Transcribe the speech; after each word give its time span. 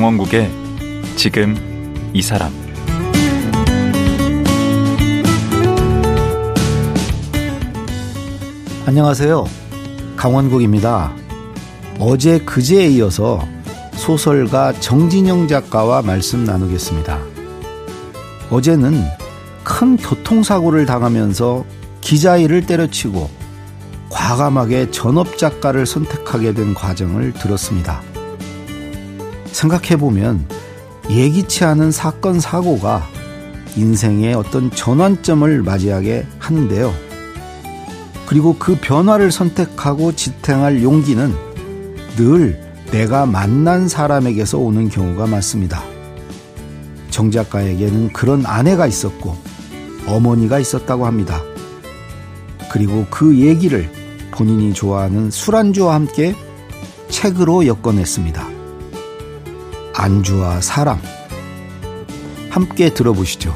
강원국의 0.00 0.50
지금 1.14 1.54
이 2.14 2.22
사람 2.22 2.50
안녕하세요. 8.86 9.44
강원국입니다. 10.16 11.12
어제 11.98 12.38
그제에 12.38 12.86
이어서 12.88 13.46
소설가 13.92 14.72
정진영 14.72 15.48
작가와 15.48 16.00
말씀 16.00 16.44
나누겠습니다. 16.44 17.18
어제는 18.48 19.04
큰 19.62 19.98
교통사고를 19.98 20.86
당하면서 20.86 21.66
기자 22.00 22.38
일을 22.38 22.64
때려치고 22.64 23.28
과감하게 24.08 24.92
전업 24.92 25.36
작가를 25.36 25.84
선택하게 25.84 26.54
된 26.54 26.72
과정을 26.72 27.34
들었습니다. 27.34 28.00
생각해보면 29.52 30.46
예기치 31.08 31.64
않은 31.64 31.90
사건, 31.90 32.40
사고가 32.40 33.06
인생의 33.76 34.34
어떤 34.34 34.70
전환점을 34.70 35.62
맞이하게 35.62 36.26
하는데요. 36.38 36.92
그리고 38.26 38.56
그 38.58 38.76
변화를 38.80 39.32
선택하고 39.32 40.14
지탱할 40.14 40.82
용기는 40.82 41.34
늘 42.16 42.60
내가 42.90 43.26
만난 43.26 43.88
사람에게서 43.88 44.58
오는 44.58 44.88
경우가 44.88 45.26
많습니다. 45.26 45.82
정 47.10 47.30
작가에게는 47.30 48.12
그런 48.12 48.46
아내가 48.46 48.86
있었고 48.86 49.36
어머니가 50.06 50.58
있었다고 50.58 51.06
합니다. 51.06 51.40
그리고 52.70 53.06
그 53.10 53.36
얘기를 53.36 53.90
본인이 54.30 54.72
좋아하는 54.72 55.30
술안주와 55.30 55.94
함께 55.94 56.34
책으로 57.08 57.66
엮어냈습니다. 57.66 58.49
안주와 60.00 60.62
사랑. 60.62 60.98
함께 62.48 62.88
들어보시죠. 62.88 63.54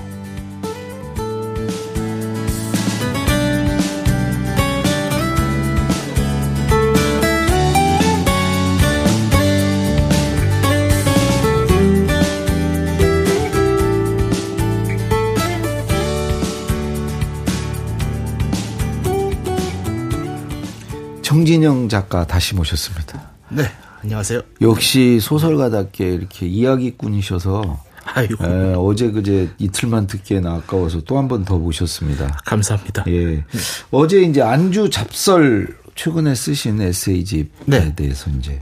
정진영 21.22 21.88
작가 21.88 22.26
다시 22.26 22.54
모셨습니다. 22.54 23.30
네, 23.48 23.64
안녕하세요. 24.04 24.42
역시 24.60 25.18
소설가답게 25.18 26.06
이렇게 26.12 26.46
이야기꾼이셔서 26.46 27.80
아이고. 28.04 28.44
에, 28.44 28.74
어제 28.76 29.10
그제 29.10 29.48
이틀만 29.58 30.06
듣기에는 30.08 30.50
아까워서 30.50 31.00
또 31.00 31.16
한 31.16 31.26
번 31.26 31.44
더 31.46 31.56
모셨습니다. 31.56 32.38
감사합니다. 32.44 33.04
예. 33.08 33.44
어제 33.90 34.20
이제 34.20 34.42
안주 34.42 34.90
잡설 34.90 35.74
최근에 35.94 36.34
쓰신 36.34 36.82
에세이집에 36.82 37.48
네. 37.64 37.94
대해서 37.94 38.28
이제 38.38 38.60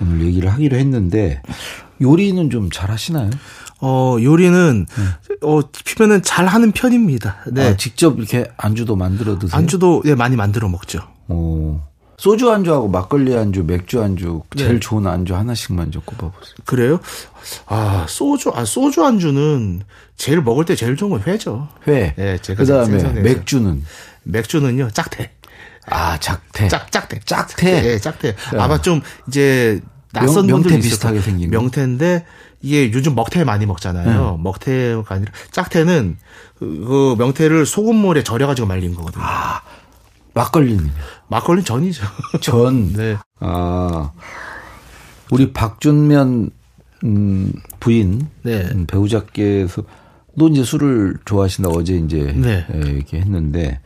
오늘 0.00 0.26
얘기를 0.26 0.52
하기로 0.52 0.76
했는데 0.76 1.40
요리는 2.00 2.50
좀 2.50 2.68
잘하시나요? 2.68 3.30
어, 3.84 4.16
요리는, 4.20 4.86
어, 5.42 5.60
피면은 5.84 6.22
잘 6.22 6.46
하는 6.46 6.72
편입니다. 6.72 7.44
네. 7.52 7.68
아, 7.68 7.76
직접 7.76 8.18
이렇게 8.18 8.48
안주도 8.56 8.96
만들어 8.96 9.38
드세요? 9.38 9.56
안주도 9.56 10.02
네, 10.04 10.14
많이 10.16 10.34
만들어 10.34 10.68
먹죠. 10.68 11.00
어. 11.28 11.91
소주 12.18 12.50
안주하고 12.52 12.88
막걸리 12.88 13.36
안주, 13.36 13.64
맥주 13.64 14.02
안주 14.02 14.42
제일 14.56 14.74
네. 14.74 14.80
좋은 14.80 15.06
안주 15.06 15.34
하나씩만 15.34 15.90
좀 15.90 16.02
꼽아보세요. 16.04 16.54
그래요? 16.64 17.00
아, 17.66 18.06
소주, 18.08 18.50
아, 18.54 18.64
소주 18.64 19.04
안주는 19.04 19.82
제일 20.16 20.40
먹을 20.40 20.64
때 20.64 20.76
제일 20.76 20.96
좋은 20.96 21.10
건 21.10 21.22
회죠. 21.26 21.68
회. 21.88 22.14
네, 22.16 22.38
제가 22.38 22.62
그다음에 22.62 22.86
생선에서. 23.00 23.20
맥주는 23.22 23.84
맥주는요, 24.24 24.90
짝태. 24.92 25.32
아 25.86 26.16
작태. 26.20 26.68
짝, 26.68 26.92
짝태. 26.92 27.18
짝태. 27.24 27.82
네, 27.82 27.98
짝태. 27.98 28.36
아마 28.56 28.80
좀 28.80 29.00
이제 29.26 29.80
낯선 30.12 30.46
명- 30.46 30.60
명태 30.62 30.78
비슷하게 30.78 31.20
생긴 31.20 31.50
거. 31.50 31.58
명태인데 31.58 32.24
이게 32.60 32.92
요즘 32.92 33.16
먹태 33.16 33.42
많이 33.42 33.66
먹잖아요. 33.66 34.36
네. 34.36 34.42
먹태가 34.44 35.04
아니라 35.12 35.32
짝태는 35.50 36.18
그, 36.60 36.66
그 36.86 37.16
명태를 37.18 37.66
소금물에 37.66 38.22
절여가지고 38.22 38.68
말린 38.68 38.94
거거든요. 38.94 39.24
아. 39.26 39.60
막걸리는 40.34 40.90
막걸리 41.32 41.64
전이죠. 41.64 42.04
전. 42.40 42.92
네. 42.92 43.16
아 43.40 44.12
우리 45.30 45.52
박준면 45.52 46.50
음, 47.04 47.52
부인 47.80 48.28
네. 48.42 48.68
음, 48.72 48.86
배우자께서 48.86 49.82
너 50.36 50.48
이제 50.48 50.62
술을 50.62 51.16
좋아하신다 51.24 51.70
어제 51.70 51.94
이제 51.96 52.32
네. 52.36 52.66
예, 52.74 52.78
이렇게 52.90 53.18
했는데 53.18 53.80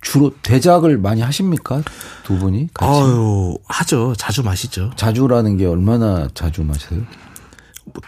주로 0.00 0.32
대작을 0.42 0.98
많이 0.98 1.20
하십니까 1.20 1.82
두 2.24 2.38
분이 2.38 2.68
같이 2.72 3.00
아유, 3.00 3.58
하죠. 3.66 4.14
자주 4.16 4.42
마시죠. 4.42 4.90
자주라는 4.96 5.58
게 5.58 5.66
얼마나 5.66 6.28
자주 6.34 6.62
마셔요? 6.62 7.02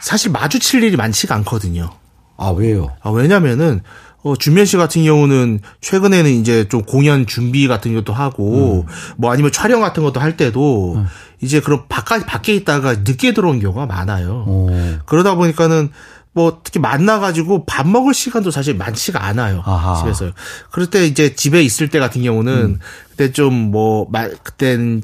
사실 0.00 0.30
마주칠 0.30 0.82
일이 0.82 0.96
많지가 0.96 1.34
않거든요. 1.36 1.90
아 2.36 2.48
왜요? 2.50 2.88
아, 3.02 3.10
왜냐면은, 3.10 3.82
어, 4.22 4.36
준면 4.36 4.66
씨 4.66 4.76
같은 4.76 5.04
경우는 5.04 5.60
최근에는 5.80 6.30
이제 6.30 6.68
좀 6.68 6.82
공연 6.82 7.26
준비 7.26 7.66
같은 7.68 7.94
것도 7.94 8.12
하고, 8.12 8.86
뭐 9.16 9.32
아니면 9.32 9.50
촬영 9.52 9.80
같은 9.80 10.02
것도 10.02 10.20
할 10.20 10.36
때도 10.36 11.04
이제 11.40 11.60
그런 11.60 11.84
바깥, 11.88 12.26
밖에 12.26 12.54
있다가 12.54 12.96
늦게 12.96 13.32
들어온 13.32 13.60
경우가 13.60 13.86
많아요. 13.86 14.44
어. 14.46 14.98
그러다 15.06 15.34
보니까는 15.36 15.90
뭐 16.32 16.60
특히 16.62 16.78
만나가지고 16.78 17.64
밥 17.64 17.88
먹을 17.88 18.14
시간도 18.14 18.50
사실 18.50 18.74
많지가 18.74 19.24
않아요. 19.24 19.62
아하. 19.64 19.96
집에서요. 19.96 20.32
그럴 20.70 20.88
때 20.88 21.06
이제 21.06 21.34
집에 21.34 21.62
있을 21.62 21.88
때 21.88 21.98
같은 21.98 22.22
경우는 22.22 22.78
그때 23.10 23.32
좀 23.32 23.54
뭐, 23.54 24.08
그땐 24.42 25.02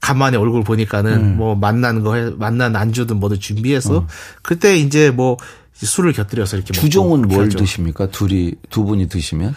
간만에 0.00 0.36
얼굴 0.36 0.62
보니까는 0.62 1.36
뭐 1.36 1.54
만나는 1.54 2.02
거, 2.02 2.14
해, 2.14 2.30
만난 2.36 2.76
안주든 2.76 3.18
뭐든 3.18 3.40
준비해서 3.40 4.06
그때 4.42 4.76
이제 4.76 5.10
뭐 5.10 5.38
술을 5.86 6.12
곁들여서 6.12 6.56
이렇게 6.56 6.72
주종은 6.72 7.22
뭘 7.22 7.46
하죠. 7.46 7.58
드십니까? 7.58 8.06
둘이 8.06 8.54
두 8.68 8.84
분이 8.84 9.08
드시면 9.08 9.54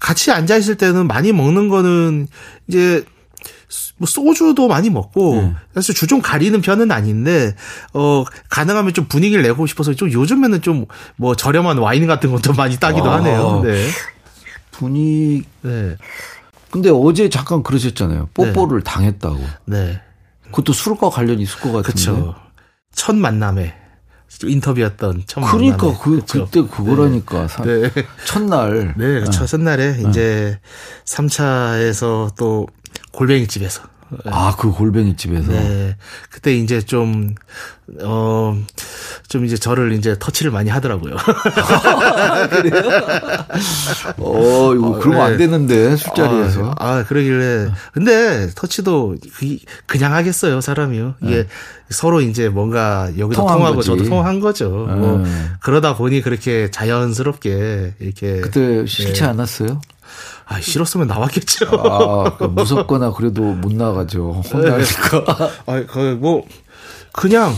같이 0.00 0.30
앉아 0.30 0.56
있을 0.56 0.76
때는 0.76 1.06
많이 1.06 1.32
먹는 1.32 1.68
거는 1.68 2.28
이제 2.68 3.04
뭐 3.98 4.06
소주도 4.06 4.68
많이 4.68 4.90
먹고 4.90 5.54
사실 5.74 5.94
주종 5.94 6.20
가리는 6.20 6.60
편은 6.60 6.90
아닌데 6.92 7.54
어 7.92 8.24
가능하면 8.48 8.94
좀 8.94 9.06
분위기를 9.06 9.42
내고 9.42 9.66
싶어서 9.66 9.94
좀 9.94 10.10
요즘에는 10.12 10.62
좀 10.62 10.86
뭐 11.16 11.34
저렴한 11.34 11.78
와인 11.78 12.06
같은 12.06 12.30
것도 12.30 12.52
많이 12.54 12.76
따기도 12.78 13.10
아. 13.10 13.16
하네요. 13.16 13.62
네. 13.64 13.88
분이 14.72 15.42
네. 15.62 15.96
근데 16.70 16.90
어제 16.90 17.28
잠깐 17.28 17.62
그러셨잖아요. 17.62 18.28
뽀뽀를 18.34 18.82
당했다고. 18.82 19.40
네. 19.66 20.00
그것도 20.46 20.72
술과 20.72 21.10
관련이 21.10 21.42
있을 21.42 21.60
것 21.60 21.72
같은데. 21.72 21.92
그렇죠. 21.92 22.34
첫 22.94 23.16
만남에 23.16 23.74
인터뷰였던 24.42 25.22
첫 25.26 25.40
그러니까 25.40 25.86
만남에. 25.86 25.98
그 26.02 26.16
그쵸. 26.20 26.44
그때 26.50 26.60
그거라니까 26.68 27.48
사- 27.48 27.62
네. 27.64 27.90
첫날 28.26 28.94
네, 28.98 29.24
첫 29.24 29.46
첫날에 29.46 30.02
이제 30.08 30.58
3차에서 31.04 32.34
또 32.36 32.66
골뱅이 33.12 33.46
집에서 33.46 33.82
아 34.26 34.54
그 34.56 34.70
골뱅이 34.70 35.16
집에서 35.16 35.50
네. 35.52 35.96
그때 36.30 36.54
이제 36.54 36.80
좀, 36.80 37.34
어, 38.02 38.56
좀 39.28 39.44
이제 39.44 39.56
저를 39.56 39.92
이제 39.92 40.16
터치를 40.18 40.50
많이 40.52 40.70
하더라고요. 40.70 41.16
어 44.18 44.74
이거 44.74 44.98
그러면 45.00 45.20
안 45.22 45.32
네. 45.32 45.38
되는데 45.38 45.96
술자리에서 45.96 46.74
아, 46.78 46.96
아, 46.98 47.04
그러길래. 47.04 47.68
근데 47.92 48.48
터치도 48.54 49.16
그- 49.38 49.58
그냥 49.86 50.14
하겠어요, 50.14 50.60
사람이요. 50.60 51.14
이게 51.22 51.46
서로 51.90 52.20
이제 52.20 52.48
뭔가 52.48 53.10
네. 53.14 53.18
통한 53.34 53.58
통하고 53.58 53.76
거지. 53.76 53.86
저도 53.86 54.04
통한 54.04 54.40
거죠. 54.40 54.68
뭐 54.70 55.16
음. 55.16 55.54
그러다 55.60 55.96
보니 55.96 56.22
그렇게 56.22 56.70
자연스럽게 56.70 57.94
이렇게. 57.98 58.40
그때 58.40 58.86
싫지 58.86 59.22
네. 59.22 59.26
않았어요? 59.28 59.80
아, 60.46 60.60
싫었으면 60.60 61.08
나왔겠죠. 61.08 61.66
아그 61.66 62.44
무섭거나 62.44 63.12
그래도 63.12 63.42
못 63.42 63.72
나가죠 63.72 64.42
혼나니까 64.52 65.24
아, 65.66 65.84
그, 65.86 66.16
뭐, 66.20 66.46
그냥, 67.12 67.54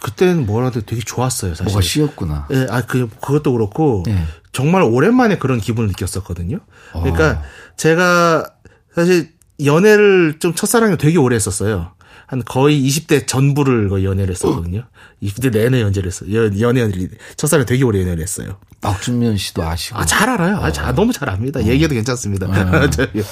그때는 0.00 0.46
뭐라도 0.46 0.82
되게 0.82 1.02
좋았어요, 1.04 1.54
사실. 1.54 1.64
뭐가 1.64 1.80
씌었구나. 1.80 2.46
예, 2.52 2.66
아, 2.70 2.82
그, 2.82 3.08
그것도 3.08 3.52
그렇고, 3.52 4.04
예. 4.08 4.22
정말 4.52 4.82
오랜만에 4.82 5.38
그런 5.38 5.58
기분을 5.60 5.88
느꼈었거든요. 5.88 6.60
그러니까 6.92 7.24
아. 7.24 7.42
제가 7.76 8.46
사실 8.94 9.32
연애를 9.64 10.38
좀 10.38 10.54
첫사랑을 10.54 10.96
되게 10.96 11.18
오래 11.18 11.36
했었어요. 11.36 11.92
한 12.28 12.42
거의 12.44 12.86
20대 12.86 13.26
전부를 13.26 13.88
거의 13.88 14.04
연애를 14.04 14.34
했었거든요. 14.34 14.84
20대 15.22 15.50
내내 15.50 15.80
연애를 15.80 16.08
했어요. 16.08 16.30
연, 16.34 16.60
연애를, 16.60 17.08
첫사랑 17.38 17.64
되게 17.64 17.82
오래 17.84 18.02
연애를 18.02 18.22
했어요. 18.22 18.58
박준면 18.82 19.38
씨도 19.38 19.66
아시고 19.66 19.98
아, 19.98 20.04
잘 20.04 20.28
알아요. 20.28 20.58
아, 20.58 20.70
잘, 20.70 20.94
너무 20.94 21.14
잘 21.14 21.30
압니다. 21.30 21.64
얘기해도 21.64 21.94
괜찮습니다. 21.94 22.46
아. 22.52 22.90
저기, 22.90 23.22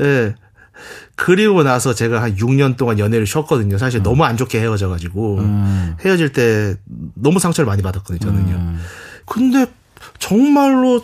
예. 0.00 0.34
그리고 1.16 1.62
나서 1.62 1.94
제가 1.94 2.20
한 2.20 2.36
6년 2.36 2.76
동안 2.76 2.98
연애를 2.98 3.26
쉬었거든요. 3.26 3.78
사실 3.78 4.00
음. 4.00 4.02
너무 4.02 4.24
안 4.24 4.36
좋게 4.36 4.60
헤어져가지고 4.60 5.40
헤어질 6.04 6.32
때 6.34 6.76
너무 7.14 7.38
상처를 7.38 7.66
많이 7.66 7.80
받았거든요. 7.80 8.18
저는요. 8.18 8.54
음. 8.54 8.80
근데 9.24 9.66
정말로 10.18 11.02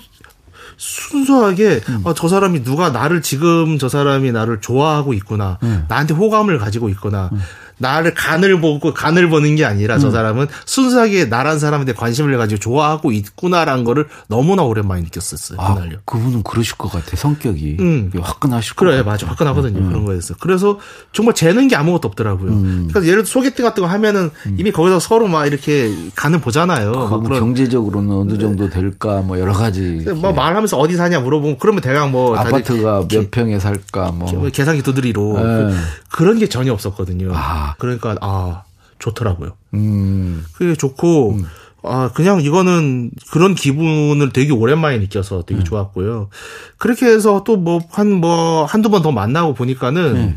순수하게 0.78 1.80
음. 1.88 2.02
아, 2.06 2.14
저 2.16 2.28
사람이 2.28 2.62
누가 2.62 2.90
나를 2.90 3.20
지금 3.20 3.78
저 3.78 3.88
사람이 3.88 4.32
나를 4.32 4.60
좋아하고 4.60 5.12
있구나 5.12 5.58
음. 5.62 5.84
나한테 5.88 6.14
호감을 6.14 6.58
가지고 6.58 6.88
있구나 6.88 7.30
나를 7.78 8.14
간을 8.14 8.60
보고 8.60 8.92
간을 8.92 9.28
보는 9.28 9.56
게 9.56 9.64
아니라 9.64 9.96
음. 9.96 10.00
저 10.00 10.10
사람은 10.10 10.46
순수하게 10.66 11.26
나란 11.28 11.58
사람한테 11.58 11.92
관심을 11.94 12.36
가지고 12.38 12.58
좋아하고 12.60 13.12
있구나라는 13.12 13.84
거를 13.84 14.06
너무나 14.28 14.62
오랜만에 14.62 15.02
느꼈었어요 15.02 15.58
아, 15.60 15.74
그날요. 15.74 15.98
그분은 16.04 16.42
그러실 16.42 16.76
것 16.76 16.90
같아. 16.90 17.16
성격이 17.16 17.76
음. 17.80 18.10
화끈하실 18.20 18.74
것 18.74 18.84
그래 18.84 18.96
같아. 18.98 19.10
맞아 19.10 19.26
화끈하거든요 19.28 19.78
음. 19.78 19.88
그런 19.88 20.04
거에서 20.04 20.34
그래서 20.40 20.78
정말 21.12 21.34
재는 21.34 21.68
게 21.68 21.76
아무것도 21.76 22.08
없더라고요. 22.08 22.50
그러니까 22.50 23.02
예를 23.02 23.22
들어 23.22 23.24
소개팅 23.24 23.64
같은 23.64 23.82
거 23.82 23.88
하면은 23.88 24.30
이미 24.58 24.72
거기서 24.72 25.00
서로 25.00 25.28
막 25.28 25.46
이렇게 25.46 25.92
간을 26.14 26.40
보잖아요. 26.40 26.92
막 26.92 27.02
음. 27.04 27.08
그뭐 27.08 27.20
그런 27.22 27.40
경제적으로는 27.40 28.10
어느 28.16 28.38
정도 28.38 28.68
될까 28.68 29.20
뭐 29.20 29.38
여러 29.38 29.52
가지 29.52 30.04
뭐 30.16 30.32
말하면서 30.32 30.76
어디 30.78 30.96
사냐 30.96 31.20
물어보면 31.20 31.58
그러면 31.58 31.80
대강 31.80 32.10
뭐 32.12 32.36
아파트가 32.36 33.06
몇 33.08 33.30
평에 33.30 33.58
살까 33.58 34.12
뭐뭐 34.12 34.48
계산기 34.50 34.82
두드리로 34.82 35.38
네. 35.68 35.74
그- 36.18 36.24
그런 36.24 36.38
게 36.38 36.48
전혀 36.48 36.72
없었거든요. 36.72 37.30
아. 37.34 37.74
그러니까 37.78 38.16
아 38.20 38.62
좋더라고요. 38.98 39.52
음. 39.74 40.44
그게 40.54 40.74
좋고 40.74 41.38
아 41.84 42.10
그냥 42.12 42.40
이거는 42.40 43.12
그런 43.30 43.54
기분을 43.54 44.30
되게 44.32 44.52
오랜만에 44.52 44.98
느껴서 44.98 45.38
음. 45.38 45.42
되게 45.46 45.62
좋았고요. 45.64 46.28
그렇게 46.76 47.06
해서 47.06 47.44
또 47.44 47.56
뭐 47.56 47.80
한 47.92 48.10
뭐 48.20 48.64
한두 48.64 48.90
번 48.90 49.02
더 49.02 49.12
만나고 49.12 49.54
보니까는 49.54 50.14
네. 50.14 50.36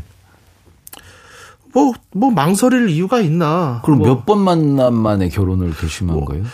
뭐뭐 1.74 2.30
망설일 2.34 2.88
이유가 2.90 3.20
있나? 3.20 3.80
그럼 3.84 3.98
뭐, 3.98 4.08
몇번 4.08 4.38
만남 4.40 4.94
만에 4.94 5.28
결혼을 5.30 5.72
결심한 5.72 6.24
거예요? 6.24 6.44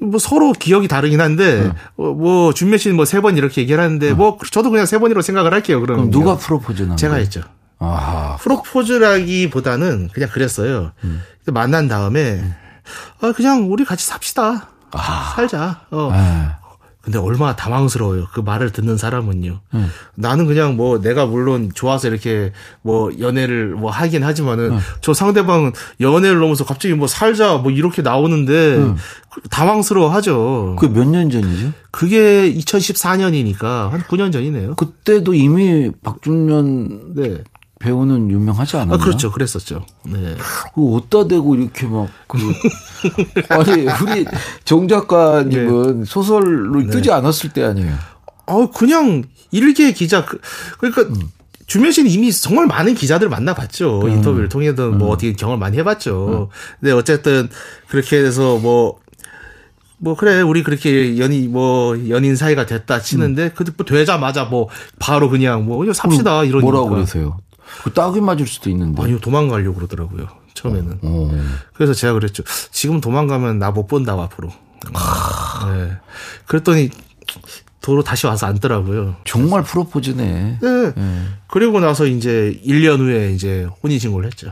뭐 0.00 0.20
서로 0.20 0.52
기억이 0.52 0.86
다르긴 0.86 1.20
한데 1.20 1.64
네. 1.64 1.68
어, 1.96 2.12
뭐 2.14 2.52
준매 2.54 2.78
씨는 2.78 2.94
뭐 2.96 3.04
세 3.04 3.20
번 3.20 3.36
이렇게 3.36 3.60
얘기를 3.62 3.82
하는데 3.82 4.12
뭐 4.14 4.38
저도 4.52 4.70
그냥 4.70 4.86
세 4.86 4.98
번이라고 4.98 5.22
생각을 5.22 5.52
할게요. 5.52 5.80
그러면 5.80 6.10
누가 6.10 6.36
프로포즈는 6.36 6.90
한 6.92 6.96
제가? 6.96 7.16
했죠. 7.16 7.42
아하. 7.78 8.36
프로포즈라기보다는 8.40 10.08
그냥 10.12 10.28
그랬어요. 10.30 10.92
음. 11.04 11.22
만난 11.46 11.88
다음에 11.88 12.42
아 13.20 13.32
그냥 13.32 13.70
우리 13.70 13.84
같이 13.84 14.06
삽시다. 14.06 14.68
살자. 15.34 15.80
어. 15.90 16.10
아. 16.12 16.58
근데 17.00 17.18
얼마나 17.18 17.56
당황스러워요. 17.56 18.26
그 18.34 18.40
말을 18.40 18.70
듣는 18.70 18.98
사람은요. 18.98 19.60
음. 19.72 19.90
나는 20.14 20.46
그냥 20.46 20.76
뭐 20.76 21.00
내가 21.00 21.24
물론 21.24 21.70
좋아서 21.72 22.06
이렇게 22.06 22.52
뭐 22.82 23.10
연애를 23.18 23.68
뭐 23.68 23.90
하긴 23.90 24.24
하지만은 24.24 24.72
음. 24.72 24.78
저 25.00 25.14
상대방은 25.14 25.72
연애를 26.02 26.38
넘어서 26.38 26.66
갑자기 26.66 26.92
뭐 26.94 27.06
살자 27.06 27.56
뭐 27.56 27.72
이렇게 27.72 28.02
나오는데 28.02 28.92
당황스러워 29.48 30.10
하죠. 30.16 30.72
음. 30.72 30.76
그게 30.76 30.92
몇년 30.92 31.30
전이죠? 31.30 31.72
그게 31.90 32.52
2014년이니까 32.52 33.88
한 33.88 34.02
9년 34.02 34.30
전이네요. 34.30 34.74
그때도 34.74 35.32
이미 35.32 35.90
박준면 36.04 37.14
네. 37.14 37.38
배우는 37.78 38.30
유명하지 38.30 38.76
않았나? 38.76 38.94
아, 38.94 38.98
그렇죠. 38.98 39.30
그랬었죠. 39.30 39.84
네. 40.04 40.36
그 40.74 40.80
옷다 40.80 41.28
대고 41.28 41.54
이렇게 41.54 41.86
막 41.86 42.08
그 42.26 42.38
아니 43.50 43.86
우리 44.02 44.26
정 44.64 44.88
작가님은 44.88 46.04
소설로 46.04 46.86
뜨지 46.90 47.10
않았을 47.12 47.50
때 47.50 47.64
아니에요. 47.64 47.94
어, 48.46 48.70
그냥 48.70 49.22
일개 49.50 49.92
기자 49.92 50.24
그- 50.24 50.40
그러니까 50.78 51.04
주면 51.66 51.92
씨는 51.92 52.10
이미 52.10 52.32
정말 52.32 52.66
많은 52.66 52.94
기자들을 52.94 53.28
만나봤죠. 53.30 54.08
인터뷰를 54.08 54.48
통해서 54.48 54.88
뭐 54.88 55.10
어떻게 55.10 55.32
경험을 55.34 55.58
많이 55.58 55.76
해봤죠. 55.78 56.48
근데 56.80 56.92
어쨌든 56.92 57.48
그렇게 57.88 58.16
해서 58.18 58.58
뭐. 58.58 58.98
뭐 60.00 60.14
그래 60.14 60.40
우리 60.42 60.62
그렇게 60.62 61.18
연인 61.18 61.50
뭐 61.50 61.98
연인 62.08 62.36
사이가 62.36 62.66
됐다 62.66 63.00
치는데 63.00 63.50
그 63.50 63.64
되자마자 63.64 64.44
뭐 64.44 64.68
바로 65.00 65.28
그냥 65.28 65.66
뭐 65.66 65.76
그냥 65.78 65.92
삽시다 65.92 66.44
이러니까 66.44 66.60
뭐라고 66.60 66.90
그러세요? 66.90 67.38
그 67.84 67.92
딱이 67.92 68.20
맞을 68.20 68.46
수도 68.46 68.70
있는데. 68.70 69.02
아니요 69.02 69.18
도망가려고 69.20 69.74
그러더라고요 69.76 70.28
처음에는 70.54 70.98
어. 71.02 71.30
그래서 71.74 71.94
제가 71.94 72.12
그랬죠 72.14 72.42
지금 72.70 73.00
도망가면 73.00 73.58
나 73.58 73.70
못 73.70 73.86
본다 73.86 74.12
앞으로 74.14 74.48
네. 75.72 75.96
그랬더니 76.46 76.90
도로 77.80 78.02
다시 78.02 78.26
와서 78.26 78.46
앉더라고요 78.46 79.16
정말 79.24 79.62
프로포즈네. 79.62 80.58
네. 80.60 80.94
그리고 81.48 81.80
나서 81.80 82.06
이제 82.06 82.60
1년 82.66 82.98
후에 82.98 83.32
이제 83.32 83.66
혼인 83.82 83.98
신고를 83.98 84.26
했죠. 84.26 84.50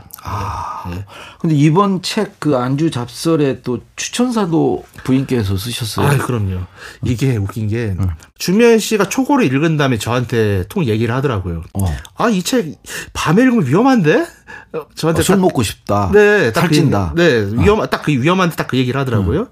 근데 1.39 1.55
이번 1.55 2.01
책 2.01 2.35
그 2.39 2.55
안주 2.57 2.91
잡설에 2.91 3.61
또 3.61 3.79
추천사도 3.95 4.85
부인께서 5.03 5.57
쓰셨어요. 5.57 6.07
아, 6.07 6.17
그럼요. 6.17 6.59
이게 7.03 7.35
웃긴 7.37 7.67
게 7.67 7.95
주면 8.37 8.77
씨가 8.79 9.09
초고를 9.09 9.45
읽은 9.45 9.77
다음에 9.77 9.97
저한테 9.97 10.65
통 10.69 10.85
얘기를 10.85 11.13
하더라고요. 11.15 11.63
어. 11.73 11.85
아, 12.15 12.29
이 12.29 12.41
책 12.43 12.75
밤에 13.13 13.41
읽으면 13.43 13.65
위험한데? 13.65 14.25
어, 14.73 14.85
저한테 14.95 15.19
어, 15.21 15.23
술 15.23 15.35
딱- 15.35 15.41
먹고 15.41 15.63
싶다. 15.63 16.11
네, 16.13 16.51
딱 16.53 16.61
살찐다. 16.61 17.13
그, 17.15 17.21
네, 17.21 17.61
위험 17.63 17.79
딱 17.89 18.03
그 18.03 18.11
위험한데 18.11 18.55
딱 18.55 18.67
그 18.67 18.77
얘기를 18.77 18.99
하더라고요. 19.01 19.47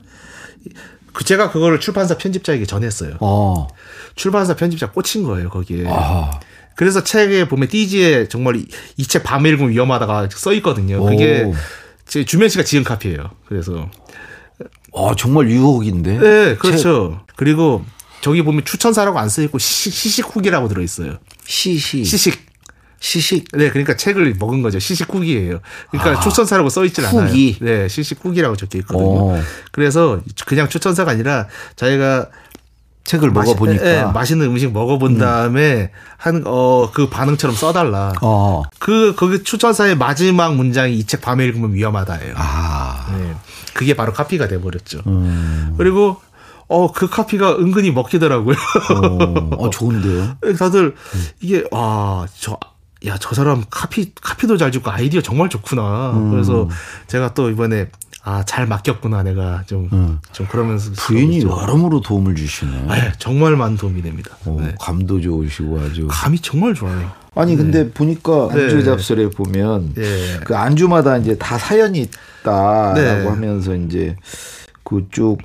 그 1.13 1.23
제가 1.23 1.49
그거를 1.51 1.79
출판사 1.79 2.17
편집자에게 2.17 2.65
전했어요. 2.65 3.15
어. 3.21 3.67
출판사 4.15 4.55
편집자 4.55 4.91
꽂힌 4.91 5.23
거예요, 5.23 5.49
거기에. 5.49 5.85
아. 5.87 6.39
그래서 6.75 7.03
책에 7.03 7.47
보면 7.47 7.67
띠지에 7.69 8.27
정말 8.27 8.55
이 8.97 9.05
책 9.07 9.23
밤에 9.23 9.49
읽으면 9.49 9.71
위험하다가 9.71 10.29
써 10.31 10.53
있거든요. 10.53 11.03
그게 11.03 11.43
오. 11.43 11.53
제 12.07 12.23
주면 12.25 12.49
씨가 12.49 12.63
지은 12.63 12.83
카피예요. 12.83 13.31
그래서 13.47 13.89
아, 14.93 15.13
정말 15.17 15.49
유혹인데. 15.49 16.19
네, 16.19 16.55
그렇죠. 16.55 17.21
그리고 17.35 17.83
저기 18.21 18.41
보면 18.41 18.63
추천사라고 18.65 19.19
안써 19.19 19.41
있고 19.43 19.57
시식, 19.59 20.25
후기라고 20.35 20.67
들어 20.67 20.81
있어요. 20.81 21.17
시시. 21.45 22.03
시식. 22.05 22.45
시식. 22.99 23.45
네, 23.53 23.69
그러니까 23.69 23.95
책을 23.95 24.35
먹은 24.39 24.61
거죠. 24.61 24.79
시식 24.79 25.13
후기예요. 25.13 25.59
그러니까 25.91 26.17
아, 26.17 26.23
추천사라고 26.23 26.69
써 26.69 26.85
있질 26.85 27.05
않아요. 27.05 27.27
후기. 27.27 27.57
네, 27.61 27.87
시식 27.87 28.23
후기라고 28.23 28.55
적혀 28.55 28.79
있거든요. 28.79 29.33
어. 29.35 29.41
그래서 29.71 30.21
그냥 30.45 30.69
추천사가 30.69 31.11
아니라 31.11 31.47
자기가 31.75 32.29
책을 33.05 33.29
맛이- 33.31 33.33
먹어보니까. 33.49 33.85
예, 33.85 34.03
맛있는 34.13 34.47
음식 34.47 34.73
먹어본 34.73 35.17
다음에 35.19 35.91
한어그 36.17 37.07
반응처럼 37.09 37.55
써달라. 37.55 38.11
어. 38.21 38.63
그 38.79 39.13
거기 39.15 39.43
추천사의 39.43 39.95
마지막 39.97 40.55
문장이 40.55 40.97
이 40.97 41.05
책 41.05 41.21
밤에 41.21 41.45
읽으면 41.45 41.73
위험하다예요. 41.73 42.33
아. 42.35 43.07
네. 43.17 43.35
그게 43.73 43.95
바로 43.95 44.11
카피가 44.13 44.47
돼버렸죠. 44.47 45.01
음. 45.07 45.75
그리고 45.77 46.17
어 46.67 46.91
그 46.91 47.07
카피가 47.07 47.57
은근히 47.57 47.91
먹히더라고요. 47.91 48.55
어, 48.89 49.55
어, 49.65 49.69
좋은데요? 49.69 50.37
다들 50.57 50.95
이게 51.41 51.63
아저 51.71 52.57
야, 53.05 53.17
저 53.19 53.35
사람 53.35 53.63
카피, 53.69 54.13
카피도 54.19 54.57
잘 54.57 54.71
짓고 54.71 54.89
아이디어 54.89 55.21
정말 55.21 55.47
좋구나. 55.49 56.13
음. 56.15 56.31
그래서 56.31 56.67
제가 57.05 57.35
또 57.35 57.51
이번에 57.51 57.87
아, 58.27 58.43
잘 58.43 58.65
맡겼구나. 58.65 59.21
내가 59.21 59.63
좀, 59.67 60.19
좀 60.31 60.47
그러면서. 60.47 60.89
음. 60.89 60.93
부인이 60.97 61.37
있죠. 61.37 61.49
여러모로 61.49 62.01
도움을 62.01 62.35
주시네. 62.35 62.71
네, 62.87 63.11
정말 63.19 63.55
많은 63.55 63.77
도움이 63.77 64.01
됩니다. 64.01 64.35
어, 64.45 64.57
네. 64.59 64.73
감도 64.81 65.21
좋으시고 65.21 65.79
아주. 65.79 66.07
감이 66.09 66.39
정말 66.39 66.73
좋아요. 66.73 67.11
아니 67.35 67.55
근데 67.55 67.91
보니까 67.91 68.49
네. 68.53 68.63
안주 68.63 68.83
잡설에 68.83 69.29
보면 69.29 69.93
예. 69.97 70.39
그 70.45 70.55
안주마다 70.55 71.17
이제 71.17 71.37
다 71.37 71.57
사연이 71.57 72.07
있다라고 72.41 72.99
네. 72.99 73.27
하면서 73.27 73.75
이제 73.75 74.15
그쭉 74.83 75.39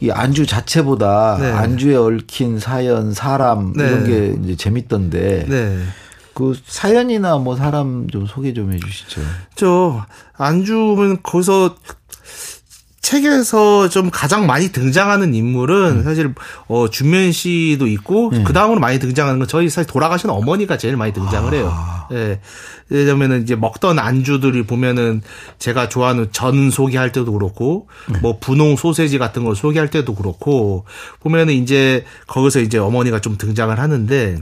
이 0.00 0.10
안주 0.10 0.46
자체보다 0.46 1.36
네. 1.38 1.52
안주에 1.52 1.94
얽힌 1.94 2.58
사연, 2.58 3.12
사람 3.12 3.74
네. 3.74 3.84
이런 3.86 4.04
게 4.04 4.36
이제 4.42 4.56
재밌던데 4.56 5.44
네. 5.46 5.78
그 6.40 6.58
사연이나 6.64 7.36
뭐 7.36 7.54
사람 7.54 8.08
좀 8.08 8.26
소개 8.26 8.54
좀 8.54 8.72
해주시죠. 8.72 9.20
저 9.56 10.06
안주면 10.38 11.18
거기서 11.22 11.76
책에서 13.02 13.88
좀 13.88 14.08
가장 14.10 14.46
많이 14.46 14.68
등장하는 14.70 15.34
인물은 15.34 16.02
사실 16.02 16.32
어 16.68 16.88
준면 16.88 17.32
씨도 17.32 17.88
있고 17.88 18.30
그 18.30 18.52
다음으로 18.52 18.80
많이 18.80 18.98
등장하는 18.98 19.38
건 19.40 19.48
저희 19.48 19.68
사실 19.68 19.86
돌아가신 19.86 20.30
어머니가 20.30 20.78
제일 20.78 20.96
많이 20.96 21.12
등장을 21.12 21.52
해요. 21.52 21.74
예. 22.12 22.40
왜냐면은 22.88 23.42
이제 23.42 23.54
먹던 23.54 23.98
안주들이 23.98 24.62
보면은 24.62 25.22
제가 25.58 25.88
좋아하는 25.88 26.28
전 26.32 26.70
소개할 26.70 27.12
때도 27.12 27.32
그렇고 27.32 27.88
뭐 28.22 28.38
분홍 28.38 28.76
소세지 28.76 29.18
같은 29.18 29.44
거 29.44 29.54
소개할 29.54 29.90
때도 29.90 30.14
그렇고 30.14 30.84
보면은 31.20 31.54
이제 31.54 32.04
거기서 32.28 32.60
이제 32.60 32.78
어머니가 32.78 33.20
좀 33.20 33.36
등장을 33.36 33.76
하는데 33.78 34.38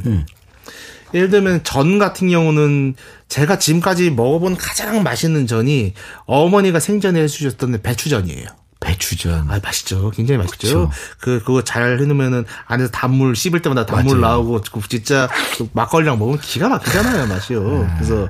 예를 1.15 1.31
들면 1.31 1.65
전 1.65 1.99
같은 1.99 2.29
경우는 2.29 2.95
제가 3.29 3.59
지금까지 3.59 4.11
먹어본 4.11 4.57
가장 4.57 5.03
맛있는 5.03 5.47
전이 5.47 5.95
어머니가 6.27 6.81
생전에 6.81 7.23
해주셨던 7.23 7.81
배추전이에요. 7.83 8.47
배추전. 8.81 9.51
아, 9.51 9.59
맛있죠. 9.63 10.11
굉장히 10.11 10.39
맛있죠. 10.39 10.89
그쵸. 10.89 10.91
그, 11.19 11.43
그거 11.45 11.65
잘 11.65 11.99
해놓으면은 12.01 12.45
안에서 12.67 12.91
단물 12.91 13.35
씹을 13.35 13.61
때마다 13.61 13.85
단물 13.87 14.19
맞아요. 14.19 14.37
나오고, 14.37 14.63
그 14.73 14.89
진짜 14.89 15.29
그 15.57 15.69
막걸리랑 15.73 16.19
먹으면 16.19 16.41
기가 16.41 16.69
막히잖아요, 16.69 17.27
맛이요. 17.27 17.63
네. 17.63 17.89
그래서. 17.97 18.29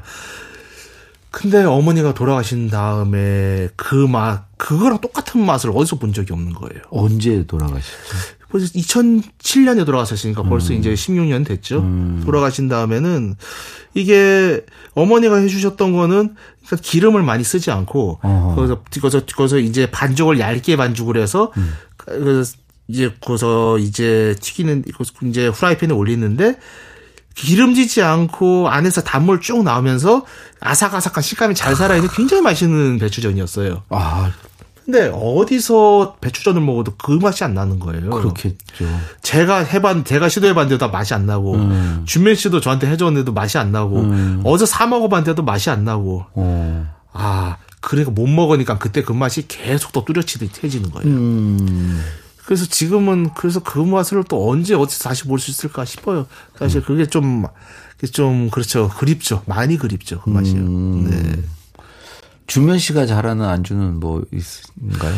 근데 1.31 1.63
어머니가 1.63 2.15
돌아가신 2.15 2.71
다음에 2.71 3.69
그 3.77 3.95
맛, 3.95 4.47
그거랑 4.57 5.01
똑같은 5.03 5.45
맛을 5.45 5.71
어디서 5.75 5.97
본 5.97 6.15
적이 6.15 6.33
없는 6.33 6.55
거예요. 6.55 6.83
언제 6.91 7.45
돌아가셨죠? 7.47 8.38
벌써 8.51 8.67
2007년에 8.67 9.85
돌아가셨으니까 9.85 10.43
벌써 10.43 10.73
음. 10.73 10.79
이제 10.79 10.95
16년 10.95 11.47
됐죠. 11.47 11.85
돌아가신 12.25 12.69
다음에는 12.69 13.37
이게 13.95 14.65
어머니가 14.95 15.37
해주셨던 15.37 15.93
거는 15.93 16.35
그러니까 16.67 16.77
기름을 16.83 17.23
많이 17.23 17.45
쓰지 17.45 17.71
않고 17.71 18.21
어허. 18.23 18.55
거기서 18.55 18.83
거기서 19.01 19.27
거기서 19.27 19.59
이제 19.59 19.91
반죽을 19.91 20.39
얇게 20.39 20.77
반죽을 20.77 21.17
해서 21.17 21.53
음. 21.57 21.75
그래서 21.97 22.57
이제 22.89 23.15
거기서 23.21 23.79
이제 23.79 24.35
튀기는 24.41 24.85
이제 25.25 25.49
후라이팬에 25.49 25.93
올리는데 25.93 26.57
기름지지 27.35 28.03
않고 28.03 28.69
안에서 28.69 29.03
단물 29.03 29.41
쭉 29.41 29.63
나오면서 29.63 30.25
아삭아삭한 30.61 31.23
식감이 31.23 31.55
잘 31.55 31.77
살아있는 31.77 32.11
굉장히 32.13 32.43
맛있는 32.43 32.99
배추전이었어요. 32.99 33.85
아, 33.91 34.33
근데 34.91 35.13
어디서 35.13 36.17
배추전을 36.23 36.63
먹어도 36.63 36.95
그 36.97 37.13
맛이 37.13 37.45
안 37.45 37.53
나는 37.53 37.79
거예요. 37.79 38.09
그렇겠죠. 38.09 38.87
제가 39.21 39.59
해봤, 39.59 40.07
제가 40.07 40.31
시도해봤는데도 40.31 40.79
다 40.79 40.91
맛이 40.91 41.13
안 41.13 41.27
나고, 41.27 41.57
음. 41.57 42.05
준면 42.07 42.35
씨도 42.37 42.63
저한테 42.63 42.87
해줬는데도 42.87 43.35
맛이 43.35 43.59
안 43.59 43.71
나고, 43.71 44.03
어제 44.45 44.65
사 44.65 44.87
먹어봤는데도 44.87 45.43
맛이 45.43 45.69
안 45.69 45.85
나고, 45.85 46.25
어. 46.33 46.87
아, 47.13 47.59
그러니까 47.83 48.13
못 48.13 48.29
먹으니까 48.29 48.79
그때 48.79 49.03
그 49.03 49.13
맛이 49.13 49.47
계속 49.47 49.93
또 49.93 50.07
뚜렷해지는 50.07 50.91
거예요. 50.91 51.07
음. 51.07 52.03
그래서 52.47 52.65
지금은 52.65 53.35
그래서 53.37 53.61
그 53.61 53.79
맛을 53.79 54.25
또 54.27 54.51
언제 54.51 54.75
어디서 54.75 55.07
다시 55.07 55.25
볼 55.25 55.39
수 55.39 55.51
있을까 55.51 55.85
싶어요. 55.85 56.27
사실 56.59 56.83
그게 56.83 57.05
좀, 57.05 57.45
좀 58.15 58.49
그렇죠. 58.49 58.89
그립죠. 58.97 59.43
많이 59.45 59.77
그립죠. 59.77 60.23
그 60.23 60.31
맛이요. 60.31 60.63
음. 60.63 61.11
네. 61.11 61.43
주면 62.49 62.79
씨가 62.79 63.07
잘하는 63.07 63.45
안주는 63.47 64.01
뭐 64.01 64.25
있는가요? 64.33 65.15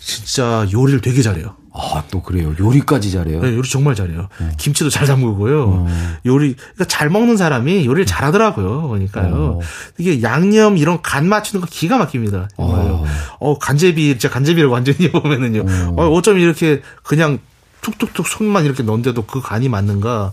진짜 0.00 0.66
요리를 0.72 1.00
되게 1.00 1.22
잘해요. 1.22 1.54
아, 1.72 2.02
또 2.10 2.20
그래요. 2.20 2.52
요리까지 2.58 3.12
잘해요. 3.12 3.40
네, 3.40 3.54
요리 3.54 3.68
정말 3.68 3.94
잘해요. 3.94 4.28
어. 4.40 4.50
김치도 4.58 4.90
잘 4.90 5.06
담그고요. 5.06 5.86
요리, 6.26 6.54
그러니까 6.56 6.84
잘 6.86 7.08
먹는 7.08 7.36
사람이 7.36 7.86
요리를 7.86 8.06
잘 8.06 8.24
하더라고요. 8.24 8.88
그러니까요. 8.88 9.34
어. 9.34 9.60
이게 9.98 10.20
양념 10.22 10.76
이런 10.76 11.00
간 11.00 11.28
맞추는 11.28 11.60
거 11.60 11.68
기가 11.70 11.96
막힙니다. 11.98 12.48
정말요. 12.56 13.04
어, 13.38 13.58
간제비, 13.58 14.08
진짜 14.18 14.28
간제비를 14.28 14.68
완전히 14.68 15.10
보면은요. 15.12 15.64
어, 15.96 16.08
어쩜 16.08 16.38
이렇게 16.38 16.82
그냥 17.04 17.38
툭툭툭 17.82 18.26
손만 18.26 18.64
이렇게 18.64 18.82
넣는데도 18.82 19.24
그 19.26 19.40
간이 19.40 19.68
맞는가. 19.68 20.32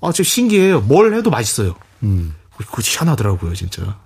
아, 0.00 0.12
진짜 0.12 0.28
신기해요. 0.30 0.82
뭘 0.82 1.12
해도 1.14 1.30
맛있어요. 1.30 1.74
음. 2.04 2.34
그거 2.56 2.80
희한하더라고요, 2.80 3.54
진짜. 3.54 3.98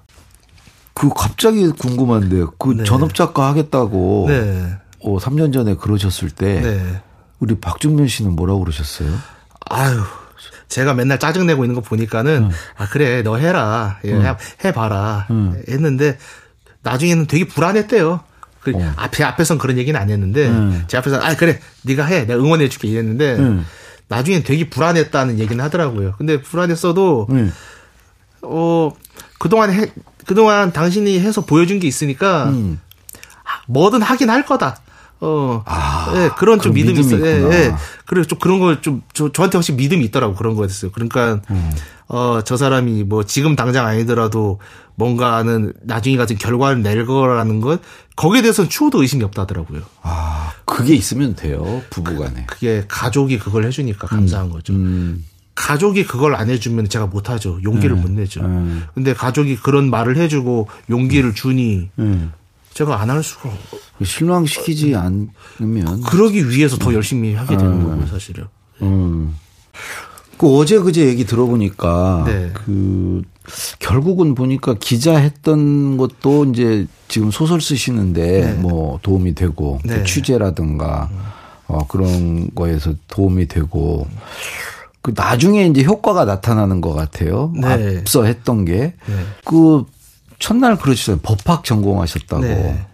그 1.00 1.08
갑자기 1.08 1.66
궁금한데 1.70 2.44
그 2.58 2.76
네. 2.76 2.84
전업 2.84 3.14
작가 3.14 3.46
하겠다고 3.48 4.26
네. 4.28 4.76
어, 5.02 5.16
3년 5.16 5.50
전에 5.50 5.74
그러셨을 5.76 6.28
때 6.28 6.60
네. 6.60 7.02
우리 7.38 7.58
박준면 7.58 8.06
씨는 8.06 8.36
뭐라고 8.36 8.60
그러셨어요? 8.60 9.08
아유, 9.70 10.02
제가 10.68 10.92
맨날 10.92 11.18
짜증내고 11.18 11.64
있는 11.64 11.74
거 11.74 11.80
보니까는, 11.80 12.50
아, 12.76 12.86
그래, 12.90 13.22
너 13.22 13.36
해라. 13.38 13.98
예, 14.04 14.12
해- 14.12 14.36
해봐라. 14.62 15.26
했는데, 15.68 16.18
나중에는 16.82 17.26
되게 17.26 17.46
불안했대요. 17.46 18.20
그 18.60 18.72
앞에, 18.96 19.24
앞에선 19.24 19.56
그런 19.56 19.78
얘기는 19.78 19.98
안 19.98 20.10
했는데, 20.10 20.48
음. 20.48 20.84
제 20.86 20.98
앞에서, 20.98 21.16
아, 21.22 21.34
그래, 21.34 21.60
네가 21.82 22.04
해. 22.04 22.26
내가 22.26 22.38
응원해 22.42 22.68
줄게. 22.68 22.88
이랬는데, 22.88 23.36
음. 23.36 23.64
나중엔 24.08 24.42
되게 24.42 24.68
불안했다는 24.68 25.38
얘기는 25.38 25.64
하더라고요. 25.64 26.14
근데 26.18 26.42
불안했어도, 26.42 27.26
네. 27.30 27.48
어, 28.42 28.90
그동안 29.38 29.72
해, 29.72 29.90
그동안 30.34 30.72
당신이 30.72 31.18
해서 31.18 31.44
보여준 31.44 31.80
게 31.80 31.88
있으니까, 31.88 32.50
음. 32.50 32.78
뭐든 33.66 34.00
하긴 34.00 34.30
할 34.30 34.46
거다. 34.46 34.76
어, 35.20 35.64
아, 35.66 36.12
예, 36.14 36.30
그런 36.38 36.60
좀 36.60 36.72
그런 36.72 36.74
믿음이 36.74 37.00
있어요. 37.00 37.20
믿음이 37.20 37.52
예. 37.52 37.58
예. 37.66 37.74
그리고 38.06 38.24
좀 38.28 38.38
그런 38.38 38.60
걸 38.60 38.80
좀, 38.80 39.02
저, 39.12 39.32
저한테 39.32 39.58
확실히 39.58 39.76
믿음이 39.76 40.04
있더라고, 40.04 40.36
그런 40.36 40.54
대해서. 40.54 40.92
그러니까, 40.92 41.40
음. 41.50 41.72
어, 42.06 42.42
저 42.44 42.56
사람이 42.56 43.02
뭐 43.04 43.24
지금 43.24 43.56
당장 43.56 43.86
아니더라도 43.86 44.60
뭔가는 44.94 45.72
나중에 45.82 46.16
가서 46.16 46.34
결과를 46.36 46.82
낼 46.82 47.04
거라는 47.06 47.60
것, 47.60 47.80
거기에 48.14 48.40
대해서는 48.42 48.70
추호도 48.70 49.02
의심이 49.02 49.24
없다 49.24 49.42
하더라고요. 49.42 49.82
아, 50.02 50.52
그게 50.64 50.94
있으면 50.94 51.34
돼요. 51.34 51.82
부부간에. 51.90 52.46
그 52.46 52.58
게 52.60 52.84
가족이 52.86 53.40
그걸 53.40 53.64
해주니까 53.64 54.06
감사한 54.06 54.48
거죠. 54.50 54.74
음. 54.74 55.24
가족이 55.60 56.04
그걸 56.06 56.34
안 56.34 56.48
해주면 56.48 56.88
제가 56.88 57.06
못하죠. 57.06 57.60
용기를 57.62 57.94
못 57.96 58.10
내죠. 58.10 58.40
음. 58.40 58.84
근데 58.94 59.12
가족이 59.12 59.56
그런 59.56 59.90
말을 59.90 60.16
해주고 60.16 60.68
용기를 60.88 61.34
주니 61.34 61.90
음. 61.98 62.32
제가 62.72 63.00
안 63.00 63.10
할 63.10 63.22
수가 63.22 63.50
실망시키지 64.02 64.94
않으면 64.96 66.00
그러기 66.06 66.48
위해서 66.48 66.78
더 66.78 66.94
열심히 66.94 67.34
하게 67.34 67.56
되는 67.56 67.84
거고요, 67.84 68.06
사실은. 68.06 68.46
음. 68.80 69.36
그 70.38 70.56
어제 70.56 70.78
그제 70.78 71.04
얘기 71.06 71.26
들어보니까 71.26 72.24
네. 72.26 72.50
그 72.54 73.22
결국은 73.78 74.34
보니까 74.34 74.74
기자 74.80 75.16
했던 75.18 75.98
것도 75.98 76.46
이제 76.46 76.86
지금 77.08 77.30
소설 77.30 77.60
쓰시는데 77.60 78.54
뭐 78.54 78.98
도움이 79.02 79.34
되고 79.34 79.78
그 79.82 79.88
네. 79.88 80.04
취재라든가 80.04 81.10
어 81.66 81.86
그런 81.86 82.48
거에서 82.54 82.94
도움이 83.08 83.48
되고 83.48 84.06
그 85.02 85.12
나중에 85.16 85.66
이제 85.66 85.82
효과가 85.82 86.24
나타나는 86.24 86.80
것 86.80 86.92
같아요. 86.92 87.52
네. 87.56 87.98
앞서 88.00 88.24
했던 88.24 88.64
게 88.64 88.94
네. 89.06 89.14
그 89.44 89.84
첫날 90.38 90.76
그러시잖아요. 90.76 91.20
법학 91.22 91.64
전공하셨다고. 91.64 92.42
네. 92.42 92.86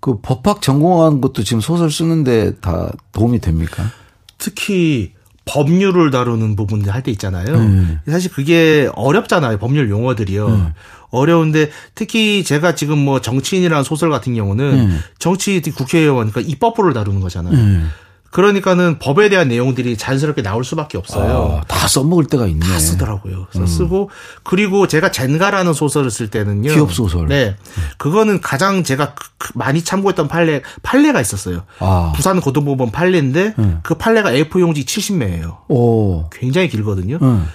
그 0.00 0.18
법학 0.20 0.62
전공한 0.62 1.20
것도 1.20 1.42
지금 1.42 1.60
소설 1.60 1.90
쓰는데 1.90 2.56
다 2.60 2.90
도움이 3.12 3.40
됩니까? 3.40 3.90
특히 4.38 5.12
법률을 5.46 6.10
다루는 6.10 6.56
부분들 6.56 6.92
할 6.92 7.02
때 7.02 7.10
있잖아요. 7.12 7.54
음. 7.54 8.00
사실 8.08 8.30
그게 8.32 8.90
어렵잖아요. 8.94 9.58
법률 9.58 9.88
용어들이요. 9.90 10.72
어려운데 11.10 11.70
특히 11.94 12.42
제가 12.44 12.74
지금 12.74 12.98
뭐 12.98 13.20
정치인이라는 13.20 13.84
소설 13.84 14.10
같은 14.10 14.34
경우는 14.34 14.64
음. 14.74 15.00
정치 15.18 15.60
국회의원 15.60 16.30
그러니까 16.30 16.52
입법부를 16.52 16.92
다루는 16.92 17.20
거잖아요. 17.20 17.54
음. 18.36 18.46
그러니까는 18.46 18.98
법에 18.98 19.30
대한 19.30 19.48
내용들이 19.48 19.96
자연스럽게 19.96 20.42
나올 20.42 20.62
수밖에 20.62 20.98
없어요. 20.98 21.60
아, 21.62 21.64
다 21.66 21.88
써먹을 21.88 22.26
때가 22.26 22.46
있네. 22.46 22.66
다 22.66 22.78
쓰더라고요. 22.78 23.46
그래서 23.50 23.66
쓰고 23.66 24.10
그리고 24.42 24.86
제가 24.86 25.10
젠가라는 25.10 25.72
소설을 25.72 26.10
쓸 26.10 26.28
때는요. 26.28 26.70
기업 26.70 26.92
소설. 26.92 27.28
네, 27.28 27.56
그거는 27.96 28.42
가장 28.42 28.84
제가 28.84 29.14
많이 29.54 29.82
참고했던 29.82 30.28
판례 30.28 30.60
판례가 30.82 31.18
있었어요. 31.22 31.62
아. 31.78 32.12
부산 32.14 32.42
고등법원 32.42 32.90
판례인데 32.90 33.54
그 33.82 33.94
판례가 33.94 34.32
A4 34.32 34.60
용지 34.60 34.84
70매예요. 34.84 35.70
오. 35.70 36.28
굉장히 36.28 36.68
길거든요. 36.68 37.18
응. 37.22 37.46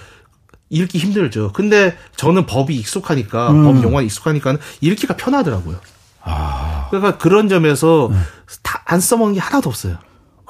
읽기 0.68 0.98
힘들죠. 0.98 1.52
근데 1.52 1.96
저는 2.16 2.46
법이 2.46 2.74
익숙하니까 2.74 3.50
음. 3.50 3.64
법 3.64 3.84
용어가 3.84 4.02
익숙하니까 4.02 4.56
읽기가 4.80 5.16
편하더라고요. 5.16 5.76
아. 6.22 6.88
그러니까 6.90 7.18
그런 7.18 7.48
점에서 7.48 8.08
네. 8.10 8.18
다안 8.62 9.00
써먹은 9.00 9.34
게 9.34 9.40
하나도 9.40 9.68
없어요. 9.68 9.98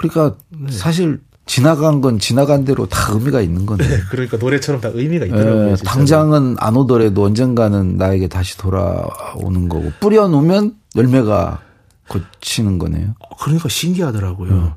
그러니까 0.08 0.36
사실 0.70 1.20
지나간 1.46 2.00
건 2.00 2.18
지나간 2.18 2.64
대로 2.64 2.86
다 2.86 3.12
의미가 3.12 3.40
있는 3.40 3.66
거네. 3.66 3.84
그러니까 4.10 4.36
노래처럼 4.36 4.80
다 4.80 4.90
의미가 4.92 5.26
예, 5.26 5.74
당장은 5.84 6.56
안 6.58 6.76
오더라도 6.76 7.24
언젠가는 7.24 7.96
나에게 7.96 8.28
다시 8.28 8.56
돌아오는 8.58 9.68
거고 9.68 9.92
뿌려놓으면 10.00 10.74
열매가 10.96 11.60
고치는 12.08 12.78
거네요. 12.78 13.14
그러니까 13.40 13.68
신기하더라고요. 13.68 14.50
음. 14.52 14.70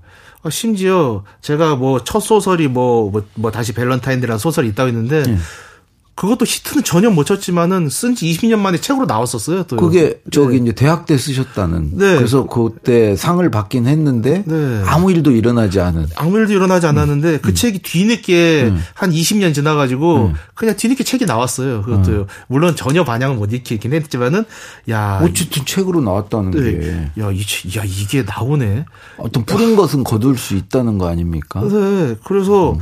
아, 0.43 0.49
심지어 0.49 1.23
제가 1.41 1.75
뭐 1.75 1.99
첫 2.03 2.19
소설이 2.19 2.67
뭐, 2.67 3.09
뭐, 3.09 3.23
뭐 3.35 3.51
다시 3.51 3.73
밸런타인데라는 3.73 4.37
소설이 4.39 4.67
있다고 4.69 4.89
했는데 4.89 5.23
예. 5.27 5.37
그것도 6.15 6.45
히트는 6.45 6.83
전혀 6.85 7.09
못 7.09 7.25
쳤지만은 7.25 7.89
쓴 7.89 8.15
지 8.15 8.25
20년 8.31 8.57
만에 8.59 8.77
책으로 8.79 9.05
나왔었어요. 9.05 9.63
또 9.63 9.75
그게 9.75 10.21
저기 10.31 10.57
이제 10.57 10.71
대학 10.71 11.05
때 11.05 11.17
쓰셨다는. 11.17 11.91
네. 11.97 12.15
그래서 12.15 12.45
그때 12.47 13.17
상을 13.17 13.47
받긴 13.51 13.85
했는데 13.85 14.43
네. 14.45 14.81
아무 14.85 15.11
일도 15.11 15.31
일어나지 15.31 15.81
않은. 15.81 16.07
아무 16.15 16.37
일도 16.37 16.53
일어나지 16.53 16.87
않았는데 16.87 17.29
음. 17.33 17.39
그 17.41 17.53
책이 17.53 17.79
뒤늦게 17.79 18.71
한 18.93 19.11
20년 19.11 19.53
지나가지고 19.53 20.31
그냥 20.53 20.77
뒤늦게 20.77 21.03
책이 21.03 21.25
나왔어요. 21.25 21.81
그것도요. 21.81 22.27
물론 22.47 22.77
전혀 22.77 23.03
반향을 23.03 23.35
못 23.35 23.51
일으키긴 23.51 23.91
했지만은 23.93 24.45
야, 24.89 25.19
어쨌든 25.21 25.65
책으로 25.65 25.99
나왔다는 25.99 26.51
게 26.51 26.59
네. 26.61 27.11
야, 27.19 27.29
이, 27.31 27.45
책- 27.45 27.75
야 27.75 27.83
이게 27.85 28.23
나오네. 28.23 28.85
어떤 29.17 29.43
뿌린 29.43 29.75
것은 29.75 30.05
거둘 30.05 30.37
수 30.37 30.55
있다는 30.55 30.97
거 30.97 31.09
아닙니까? 31.09 31.59
네, 31.61 32.15
그래서 32.23 32.77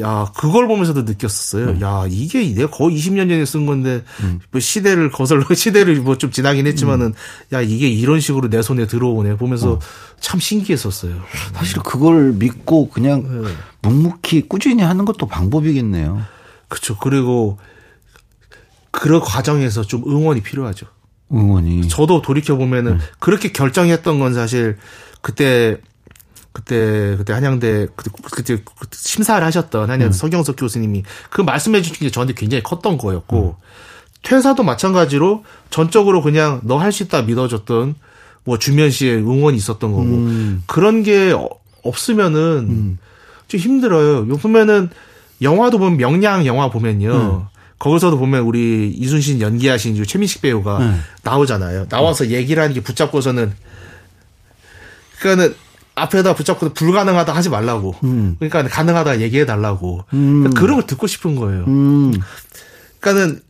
야, 0.00 0.30
그걸 0.36 0.66
보면서도 0.68 1.02
느꼈었어요. 1.02 1.66
음. 1.70 1.80
야, 1.80 2.04
이게 2.08 2.52
내가 2.54 2.70
거의 2.70 2.96
20년 2.96 3.28
전에 3.28 3.44
쓴 3.44 3.66
건데, 3.66 4.04
뭐 4.50 4.60
시대를 4.60 5.10
거슬러, 5.10 5.44
시대를 5.54 6.00
뭐 6.00 6.16
좀 6.16 6.30
지나긴 6.30 6.66
했지만은, 6.66 7.14
야, 7.52 7.60
이게 7.60 7.88
이런 7.88 8.20
식으로 8.20 8.48
내 8.50 8.62
손에 8.62 8.86
들어오네. 8.86 9.36
보면서 9.36 9.72
어. 9.72 9.78
참 10.20 10.40
신기했었어요. 10.40 11.14
사실 11.54 11.78
그걸 11.82 12.32
믿고 12.32 12.88
그냥 12.90 13.42
네. 13.44 13.50
묵묵히 13.82 14.48
꾸준히 14.48 14.82
하는 14.82 15.04
것도 15.04 15.26
방법이겠네요. 15.26 16.22
그렇죠. 16.68 16.96
그리고, 16.98 17.58
그런 18.90 19.20
과정에서 19.20 19.82
좀 19.82 20.02
응원이 20.06 20.42
필요하죠. 20.42 20.86
응원이. 21.32 21.88
저도 21.88 22.22
돌이켜 22.22 22.56
보면은, 22.56 22.92
음. 22.92 23.00
그렇게 23.18 23.52
결정했던 23.52 24.18
건 24.18 24.34
사실, 24.34 24.76
그때, 25.20 25.78
그때 26.56 27.16
그때 27.18 27.34
한양대 27.34 27.88
그때 27.94 28.10
그때 28.78 28.96
심사를 28.98 29.44
하셨던 29.44 29.82
한양대 29.90 30.06
음. 30.06 30.12
서경석 30.12 30.56
교수님이 30.56 31.02
그 31.28 31.42
말씀해 31.42 31.82
주신 31.82 31.96
게 32.06 32.10
저한테 32.10 32.32
굉장히 32.32 32.62
컸던 32.62 32.96
거였고 32.96 33.56
음. 33.60 33.66
퇴사도 34.22 34.62
마찬가지로 34.62 35.44
전적으로 35.68 36.22
그냥 36.22 36.62
너 36.64 36.78
할 36.78 36.92
수 36.92 37.02
있다 37.02 37.22
믿어줬던 37.22 37.94
뭐 38.44 38.58
주면 38.58 38.90
씨의 38.90 39.16
응원이 39.18 39.56
있었던 39.58 39.90
거고 39.92 40.02
음. 40.04 40.62
그런 40.66 41.02
게 41.02 41.32
어- 41.32 41.50
없으면은 41.82 42.98
좀 43.48 43.60
힘들어요. 43.60 44.26
요 44.28 44.36
보면은 44.38 44.88
영화도 45.42 45.78
보면 45.78 45.98
명량 45.98 46.46
영화 46.46 46.70
보면요. 46.70 47.48
거기서도 47.78 48.16
보면 48.18 48.44
우리 48.44 48.88
이순신 48.96 49.42
연기하신 49.42 50.02
최민식 50.04 50.40
배우가 50.40 50.78
네. 50.78 50.96
나오잖아요. 51.22 51.88
나와서 51.90 52.28
얘기를 52.28 52.62
하는 52.62 52.74
게 52.74 52.80
붙잡고서는 52.80 53.52
그러니까는 55.20 55.54
앞에다 55.96 56.34
붙잡고 56.34 56.74
불가능하다 56.74 57.32
하지 57.32 57.50
말라고. 57.50 57.94
그러니까 58.00 58.62
가능하다 58.68 59.20
얘기해 59.20 59.46
달라고. 59.46 60.04
그러니까 60.10 60.50
그런 60.60 60.76
걸 60.76 60.86
듣고 60.86 61.06
싶은 61.06 61.34
거예요. 61.34 61.64
음. 61.66 62.12
그러니까는 63.00 63.40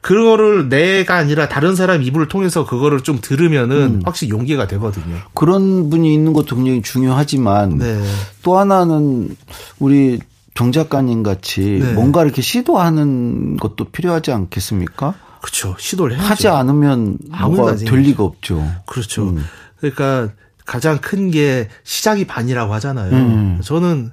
그거를 0.00 0.68
내가 0.68 1.16
아니라 1.16 1.48
다른 1.48 1.76
사람 1.76 2.02
입을 2.02 2.28
통해서 2.28 2.64
그거를 2.66 3.02
좀 3.02 3.18
들으면은 3.20 4.02
확실히 4.04 4.30
용기가 4.30 4.66
되거든요. 4.66 5.16
그런 5.34 5.90
분이 5.90 6.12
있는 6.12 6.32
것도 6.32 6.56
굉장히 6.56 6.82
중요하지만 6.82 7.78
네. 7.78 8.02
또 8.42 8.58
하나는 8.58 9.36
우리 9.78 10.18
정 10.54 10.72
작가님 10.72 11.22
같이 11.22 11.80
네. 11.82 11.92
뭔가 11.92 12.24
이렇게 12.24 12.42
시도하는 12.42 13.58
것도 13.58 13.86
필요하지 13.86 14.32
않겠습니까? 14.32 15.14
그렇죠. 15.40 15.76
시도를 15.78 16.16
해야죠. 16.16 16.28
하지 16.28 16.48
않으면 16.48 17.18
뭐가. 17.30 17.76
될 17.76 18.00
리가 18.00 18.24
없죠. 18.24 18.66
그렇죠. 18.86 19.28
음. 19.28 19.44
그러니까 19.78 20.32
가장 20.66 20.98
큰 20.98 21.30
게 21.30 21.68
시작이 21.84 22.26
반이라고 22.26 22.72
하잖아요. 22.74 23.12
음. 23.12 23.60
저는 23.62 24.12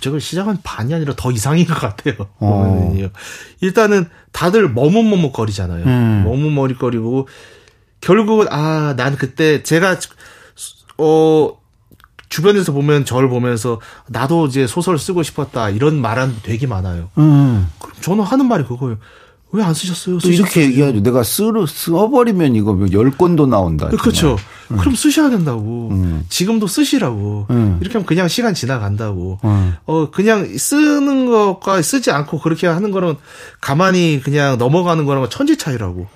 저걸 0.00 0.20
시작은 0.20 0.58
반이 0.62 0.92
아니라 0.94 1.14
더 1.16 1.30
이상인 1.30 1.66
것 1.66 1.74
같아요. 1.78 2.14
어. 2.38 2.94
일단은 3.60 4.08
다들 4.32 4.68
머뭇머뭇거리잖아요. 4.70 5.84
음. 5.84 6.22
머뭇머뭇거리고 6.24 7.28
결국은 8.00 8.46
아, 8.50 8.94
난 8.96 9.16
그때 9.16 9.62
제가 9.62 9.98
어 10.98 11.50
주변에서 12.28 12.72
보면 12.72 13.04
저를 13.04 13.28
보면서 13.28 13.80
나도 14.08 14.46
이제 14.46 14.66
소설 14.66 14.98
쓰고 14.98 15.22
싶었다 15.22 15.70
이런 15.70 16.00
말은 16.00 16.36
되게 16.42 16.66
많아요. 16.66 17.10
음. 17.18 17.68
그럼 17.78 17.94
저는 18.00 18.24
하는 18.24 18.46
말이 18.46 18.64
그거예요. 18.64 18.98
왜 19.56 19.62
안 19.62 19.72
쓰셨어요? 19.72 20.18
또 20.18 20.30
이렇게 20.30 20.62
얘기하죠. 20.62 21.00
내가 21.00 21.22
쓰, 21.22 21.44
써버리면 21.68 22.56
이거 22.56 22.72
뭐열 22.74 23.12
권도 23.12 23.46
나온다. 23.46 23.88
그렇죠. 23.88 24.36
정말. 24.66 24.82
그럼 24.82 24.94
쓰셔야 24.96 25.30
된다고. 25.30 25.90
음. 25.92 26.24
지금도 26.28 26.66
쓰시라고. 26.66 27.46
음. 27.50 27.78
이렇게 27.80 27.92
하면 27.94 28.04
그냥 28.06 28.26
시간 28.26 28.52
지나간다고. 28.54 29.38
음. 29.44 29.74
어, 29.86 30.10
그냥 30.10 30.44
쓰는 30.58 31.26
것과 31.26 31.82
쓰지 31.82 32.10
않고 32.10 32.40
그렇게 32.40 32.66
하는 32.66 32.90
거는 32.90 33.14
가만히 33.60 34.20
그냥 34.24 34.58
넘어가는 34.58 35.04
거랑 35.04 35.28
천지 35.30 35.56
차이라고. 35.56 36.06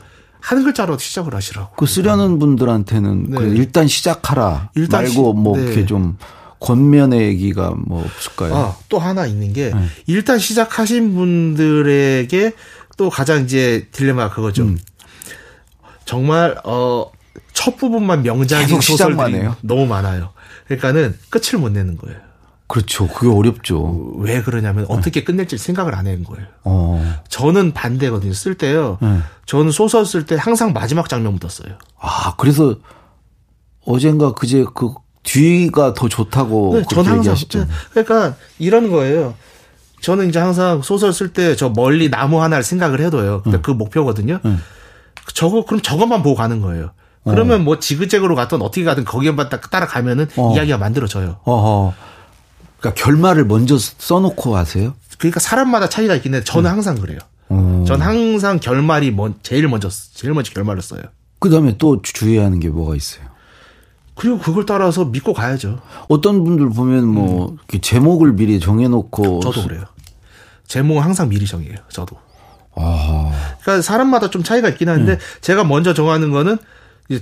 한 0.40 0.64
글자로 0.64 0.98
시작을 0.98 1.34
하시라고. 1.34 1.76
그 1.76 1.86
쓰려는 1.86 2.38
분들한테는 2.40 3.26
네. 3.30 3.36
그 3.38 3.44
일단 3.54 3.86
시작하라 3.86 4.70
일단 4.74 5.02
말고 5.04 5.12
시- 5.34 5.40
뭐 5.40 5.56
네. 5.56 5.64
이렇게 5.64 5.84
좀 5.86 6.16
권면의 6.60 7.20
얘기가 7.28 7.74
뭐 7.86 8.04
없을까요? 8.04 8.56
아, 8.56 8.76
또 8.88 8.98
하나 8.98 9.26
있는 9.26 9.52
게 9.52 9.70
네. 9.74 9.80
일단 10.06 10.38
시작하신 10.40 11.14
분들에게 11.14 12.52
또 12.98 13.08
가장 13.08 13.44
이제 13.44 13.86
딜레마가 13.92 14.34
그거죠. 14.34 14.64
음. 14.64 14.78
정말 16.04 16.58
어, 16.64 17.10
첫 17.54 17.76
부분만 17.76 18.22
명작인 18.22 18.80
소설들이 18.80 19.36
해요? 19.36 19.56
너무 19.62 19.86
많아요. 19.86 20.32
그러니까는 20.66 21.16
끝을 21.30 21.60
못 21.60 21.70
내는 21.70 21.96
거예요. 21.96 22.18
그렇죠. 22.66 23.06
그게 23.06 23.32
어렵죠. 23.32 24.14
왜 24.18 24.42
그러냐면 24.42 24.84
어떻게 24.88 25.24
끝낼지 25.24 25.56
생각을 25.56 25.94
안 25.94 26.06
하는 26.06 26.24
거예요. 26.24 26.46
어. 26.64 27.20
저는 27.28 27.72
반대거든요. 27.72 28.34
쓸 28.34 28.56
때요. 28.56 28.98
네. 29.00 29.20
저는 29.46 29.70
소설 29.70 30.04
쓸 30.04 30.26
때 30.26 30.36
항상 30.38 30.72
마지막 30.72 31.08
장면부터 31.08 31.48
써요. 31.48 31.78
아, 31.98 32.34
그래서 32.36 32.76
어젠가 33.86 34.34
그제 34.34 34.66
그 34.74 34.92
뒤가 35.22 35.94
더 35.94 36.08
좋다고 36.08 36.78
네, 36.78 36.84
그렇게 36.90 37.16
얘기하시죠. 37.16 37.60
네, 37.60 37.66
그러니까 37.92 38.36
이런 38.58 38.90
거예요. 38.90 39.34
저는 40.00 40.28
이제 40.28 40.38
항상 40.38 40.80
소설 40.82 41.12
쓸 41.12 41.32
때 41.32 41.54
저 41.56 41.68
멀리 41.70 42.10
나무 42.10 42.40
하나를 42.42 42.62
생각을 42.64 43.00
해둬요. 43.00 43.42
근데 43.42 43.58
그 43.60 43.70
목표거든요. 43.70 44.40
음. 44.44 44.62
저거 45.34 45.64
그럼 45.64 45.80
저것만 45.80 46.22
보고 46.22 46.34
가는 46.36 46.60
거예요. 46.60 46.90
그러면 47.24 47.62
뭐 47.64 47.78
지그재그로 47.78 48.34
갔든 48.34 48.62
어떻게 48.62 48.84
가든 48.84 49.04
거기에만 49.04 49.50
딱 49.50 49.70
따라가면은 49.70 50.28
어. 50.36 50.54
이야기가 50.54 50.78
만들어져요. 50.78 51.40
어허. 51.44 51.92
그러니까 52.80 53.02
결말을 53.04 53.44
먼저 53.44 53.76
써놓고 53.78 54.56
하세요? 54.56 54.94
그러니까 55.18 55.40
사람마다 55.40 55.88
차이가 55.88 56.14
있긴 56.14 56.34
해. 56.34 56.42
저는 56.44 56.70
항상 56.70 56.94
그래요. 56.94 57.18
어. 57.50 57.84
전 57.86 58.00
항상 58.00 58.60
결말이 58.60 59.10
먼 59.10 59.34
제일 59.42 59.68
먼저 59.68 59.88
제일 59.90 60.32
먼저 60.32 60.52
결말을 60.54 60.80
써요. 60.80 61.02
그 61.40 61.50
다음에 61.50 61.76
또 61.76 62.00
주의하는 62.02 62.60
게 62.60 62.68
뭐가 62.68 62.94
있어요? 62.96 63.24
그리고 64.18 64.38
그걸 64.38 64.66
따라서 64.66 65.04
믿고 65.04 65.32
가야죠. 65.32 65.80
어떤 66.08 66.42
분들 66.44 66.70
보면 66.70 67.06
뭐 67.06 67.56
이렇게 67.56 67.80
제목을 67.80 68.32
미리 68.32 68.58
정해놓고 68.58 69.36
음. 69.36 69.40
저도 69.40 69.62
그래요. 69.62 69.84
제목은 70.66 71.02
항상 71.02 71.28
미리 71.28 71.46
정해요. 71.46 71.76
저도. 71.88 72.16
아, 72.74 73.32
그러니까 73.62 73.80
사람마다 73.80 74.28
좀 74.30 74.42
차이가 74.42 74.68
있긴 74.68 74.88
한데 74.88 75.12
음. 75.12 75.18
제가 75.40 75.62
먼저 75.62 75.94
정하는 75.94 76.30
거는 76.30 76.58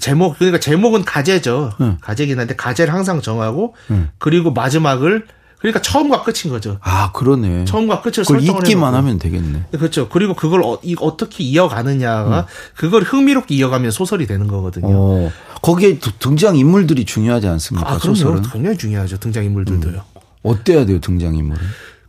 제목 0.00 0.38
그러니까 0.38 0.58
제목은 0.58 1.04
가제죠. 1.04 1.72
음. 1.80 1.98
가제긴 2.00 2.40
한데 2.40 2.56
가제를 2.56 2.92
항상 2.92 3.20
정하고 3.20 3.74
그리고 4.18 4.50
마지막을 4.52 5.26
그러니까 5.58 5.80
처음과 5.80 6.22
끝인 6.22 6.52
거죠. 6.52 6.78
아 6.82 7.10
그러네. 7.12 7.64
처음과 7.64 8.02
끝을 8.02 8.24
그걸 8.24 8.40
설정을 8.40 8.66
해놓고. 8.68 8.86
하면 8.96 9.18
되겠네. 9.18 9.64
그렇죠. 9.72 10.08
그리고 10.08 10.34
그걸 10.34 10.62
어, 10.62 10.78
떻게 11.16 11.44
이어가느냐가 11.44 12.46
그걸 12.76 13.02
흥미롭게 13.02 13.54
이어가면 13.54 13.90
소설이 13.90 14.26
되는 14.26 14.46
거거든요. 14.48 14.88
음. 14.88 15.26
어, 15.26 15.30
거기에 15.62 15.98
두- 15.98 16.12
등장 16.18 16.56
인물들이 16.56 17.04
중요하지 17.04 17.48
않습니까? 17.48 17.90
아, 17.90 17.98
그럼요. 17.98 18.14
소설은 18.16 18.42
굉장히 18.42 18.76
중요하죠. 18.76 19.16
등장 19.18 19.44
인물들도요. 19.44 20.02
어때야 20.42 20.84
돼요 20.86 21.00
등장 21.00 21.34
인물은? 21.34 21.60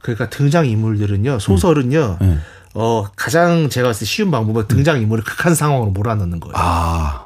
그러니까 0.01 0.29
등장 0.29 0.65
인물들은요. 0.67 1.39
소설은요. 1.39 2.17
네. 2.21 2.37
어, 2.75 3.05
가장 3.15 3.69
제가 3.69 3.87
봤을 3.89 4.01
때 4.01 4.05
쉬운 4.05 4.29
방법은 4.29 4.67
등장 4.67 5.01
인물을 5.01 5.23
극한 5.23 5.55
상황으로 5.55 5.89
몰아넣는 5.91 6.39
거예요. 6.41 6.53
아, 6.55 7.25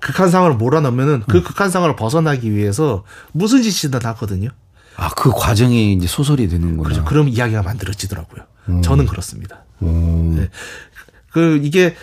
극한 0.00 0.28
상황을 0.30 0.56
몰아넣으면은 0.56 1.14
음. 1.14 1.22
그 1.28 1.42
극한 1.42 1.70
상황을 1.70 1.96
벗어나기 1.96 2.52
위해서 2.52 3.04
무슨 3.32 3.62
짓이든 3.62 4.00
하거든요. 4.04 4.50
아 5.00 5.10
그 5.14 5.30
과정이 5.30 5.92
이제 5.94 6.06
소설이 6.08 6.48
되는구나. 6.48 6.82
그렇죠. 6.82 7.04
그럼 7.04 7.28
이야기가 7.28 7.62
만들어지더라고요. 7.62 8.42
저는 8.82 9.06
그렇습니다. 9.06 9.64
음. 9.82 10.34
네. 10.36 10.48
그 11.30 11.60
이게 11.62 11.94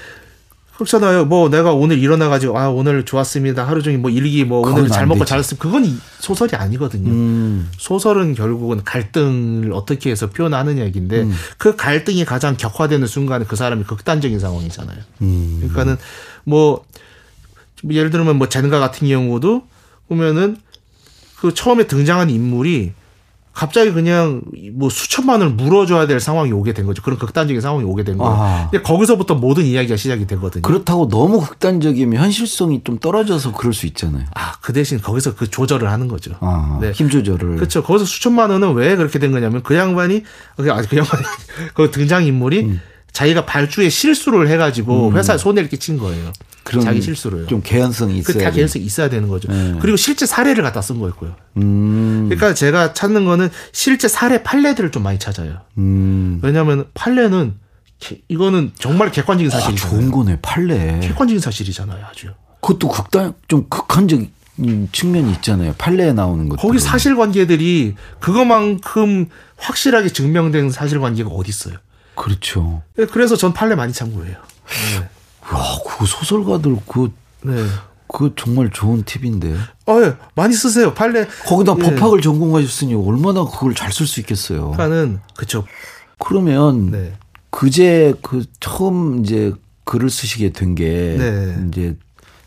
그렇잖아요. 0.76 1.26
뭐 1.26 1.50
내가 1.50 1.74
오늘 1.74 2.00
일어나 2.00 2.28
가지고 2.30 2.58
아 2.58 2.70
오늘 2.70 3.06
좋았습니다. 3.06 3.66
하루 3.68 3.82
종일 3.84 4.00
뭐 4.00 4.10
일기 4.12 4.44
뭐 4.46 4.60
오늘 4.62 4.90
잘안 4.90 5.08
먹고 5.10 5.20
되지. 5.20 5.30
잘 5.30 5.44
썼으면 5.44 5.60
그건 5.60 5.86
이- 5.86 5.98
소설이 6.20 6.56
아니거든요. 6.56 7.10
음, 7.12 7.70
소설은 7.78 8.34
결국은 8.34 8.84
갈등을 8.84 9.72
어떻게 9.74 10.10
해서 10.12 10.30
표현하는 10.30 10.78
얘기인데 10.80 11.22
음. 11.24 11.34
그 11.58 11.76
갈등이 11.76 12.24
가장 12.26 12.56
격화되는 12.58 13.08
순간에 13.08 13.46
그 13.46 13.56
사람이 13.56 13.84
극단적인 13.84 14.40
상황이잖아요. 14.40 14.98
음. 15.22 15.58
그러니까는 15.60 15.98
뭐 16.46 16.84
예를 17.90 18.10
들면 18.10 18.38
뭐 18.38 18.50
젠가 18.50 18.80
같은 18.80 19.08
경우도 19.08 19.68
보면은 20.08 20.58
그 21.46 21.54
처음에 21.54 21.86
등장한 21.86 22.30
인물이 22.32 22.94
갑자기 23.54 23.94
그냥 23.94 24.42
뭐 24.74 24.90
수천만 24.90 25.40
원을 25.40 25.54
물어줘야 25.54 26.08
될 26.08 26.20
상황이 26.20 26.52
오게 26.52 26.74
된 26.74 26.86
거죠. 26.86 27.02
그런 27.02 27.18
극단적인 27.18 27.62
상황이 27.62 27.86
오게 27.86 28.04
된 28.04 28.18
거예요. 28.18 28.34
아. 28.34 28.68
근데 28.70 28.84
거기서부터 28.84 29.36
모든 29.36 29.64
이야기가 29.64 29.96
시작이 29.96 30.28
되거든요. 30.28 30.62
그렇다고 30.62 31.08
너무 31.08 31.40
극단적이면 31.40 32.22
현실성이 32.22 32.82
좀 32.84 32.98
떨어져서 32.98 33.54
그럴 33.54 33.74
수 33.74 33.86
있잖아요. 33.86 34.26
아, 34.34 34.56
그 34.60 34.74
대신 34.74 35.00
거기서 35.00 35.36
그 35.36 35.50
조절을 35.50 35.90
하는 35.90 36.10
거죠. 36.10 36.36
아, 36.42 36.80
네. 36.82 36.92
힘 36.92 37.10
조절을. 37.10 37.56
그렇죠. 37.56 37.82
거기서 37.82 38.04
수천만 38.04 38.50
원은 38.50 38.74
왜 38.74 38.98
그렇게 38.98 39.20
된 39.20 39.32
거냐면 39.32 39.64
그 39.64 39.76
양반이 39.78 40.24
그, 40.58 40.72
아니 40.74 40.88
그 40.88 40.98
양반이 40.98 41.24
그 41.76 41.92
등장 41.92 42.26
인물이 42.26 42.60
음. 42.62 42.82
자기가 43.16 43.46
발주에 43.46 43.88
실수를 43.90 44.50
해가지고 44.50 45.14
회사에 45.14 45.38
손해를 45.38 45.70
끼친 45.70 45.98
거예요. 45.98 46.34
자기 46.84 47.02
실수로요. 47.02 47.48
좀 47.48 47.62
개연성이 47.64 48.18
있어야 48.18 48.34
그다 48.34 48.50
돼. 48.50 48.56
개연성이 48.58 48.84
있어야 48.84 49.10
되는 49.10 49.30
거죠. 49.30 49.50
네. 49.50 49.76
그리고 49.80 49.96
실제 49.96 50.26
사례를 50.26 50.64
갖다 50.64 50.82
쓴 50.82 51.00
거였고요. 51.00 51.34
음, 51.58 52.26
그러니까 52.28 52.54
제가 52.54 52.92
찾는 52.94 53.24
거는 53.24 53.50
실제 53.72 54.10
사례 54.10 54.44
판례들을 54.44 54.92
좀 54.92 55.04
많이 55.04 55.18
찾아요. 55.18 55.62
음. 55.78 56.40
왜냐하면 56.44 56.88
판례는 56.94 57.54
개- 58.00 58.20
이거는 58.28 58.74
정말 58.78 59.12
객관적인 59.12 59.50
아, 59.50 59.60
사실이잖아요. 59.62 59.98
좋은 60.02 60.12
거네 60.12 60.40
판례. 60.42 61.00
객관적인 61.02 61.40
사실이잖아요, 61.40 62.04
아주. 62.12 62.28
그것도 62.60 62.90
극단 62.90 63.34
좀 63.48 63.70
극한적인 63.70 64.30
측면이 64.92 65.32
있잖아요. 65.36 65.74
판례에 65.78 66.12
나오는 66.12 66.50
것. 66.50 66.58
거기 66.60 66.80
사실관계들이 66.80 67.96
그거만큼 68.20 69.28
확실하게 69.56 70.10
증명된 70.10 70.70
사실관계가 70.72 71.30
어디 71.30 71.50
있어요? 71.50 71.76
그렇죠. 72.16 72.82
그래서 73.12 73.36
전 73.36 73.54
판례 73.54 73.76
많이 73.76 73.94
참고해요. 73.94 74.36
야, 74.36 75.10
그거 75.88 76.06
소설가들 76.06 76.78
그, 76.88 77.12
네. 77.44 77.54
그 78.08 78.34
정말 78.36 78.70
좋은 78.72 79.04
팁인데. 79.04 79.56
어, 79.88 80.02
예. 80.02 80.16
많이 80.36 80.54
쓰세요. 80.54 80.94
판례. 80.94 81.28
거기다 81.46 81.76
예. 81.78 81.84
법학을 81.84 82.22
전공하셨으니 82.22 82.96
얼마나 82.96 83.44
그걸 83.46 83.76
잘 83.76 83.92
쓸 83.92 84.08
수 84.08 84.20
있겠어요. 84.22 84.72
그러니까는 84.72 85.20
그쵸. 85.36 85.66
그러면 86.18 86.92
네. 86.92 87.14
그제 87.50 88.14
그 88.22 88.44
처음 88.60 89.24
이제 89.24 89.54
글을 89.84 90.10
쓰시게 90.10 90.52
된게 90.54 91.16
네. 91.18 91.68
이제 91.68 91.96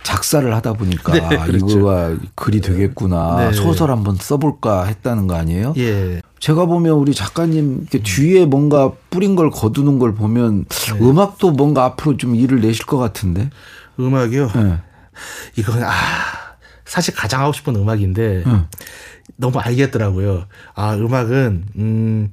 작사를 0.03 0.53
하다 0.55 0.75
보니까 0.75 1.13
네, 1.29 1.39
그렇죠. 1.39 1.67
이거가 1.67 2.17
글이 2.35 2.61
되겠구나 2.61 3.51
네. 3.51 3.53
소설 3.53 3.91
한번 3.91 4.17
써볼까 4.17 4.85
했다는 4.85 5.27
거 5.27 5.35
아니에요? 5.35 5.75
예. 5.77 6.21
제가 6.41 6.67
보면 6.67 6.95
우리 6.95 7.15
작가님 7.15 7.87
뒤에 7.87 8.47
뭔가 8.47 8.93
뿌린 9.11 9.35
걸 9.35 9.51
거두는 9.51 9.99
걸 9.99 10.15
보면 10.15 10.65
네. 10.69 10.99
음악도 11.01 11.51
뭔가 11.51 11.85
앞으로 11.85 12.17
좀 12.17 12.35
일을 12.35 12.61
내실 12.61 12.87
것 12.87 12.97
같은데. 12.97 13.51
음악이요. 13.99 14.51
네. 14.55 14.79
이건 15.57 15.83
아 15.83 15.93
사실 16.85 17.15
가장 17.15 17.41
하고 17.43 17.53
싶은 17.53 17.75
음악인데 17.75 18.45
응. 18.47 18.67
너무 19.37 19.59
알겠더라고요. 19.59 20.47
아 20.75 20.95
음악은 20.95 21.65
음 21.77 22.31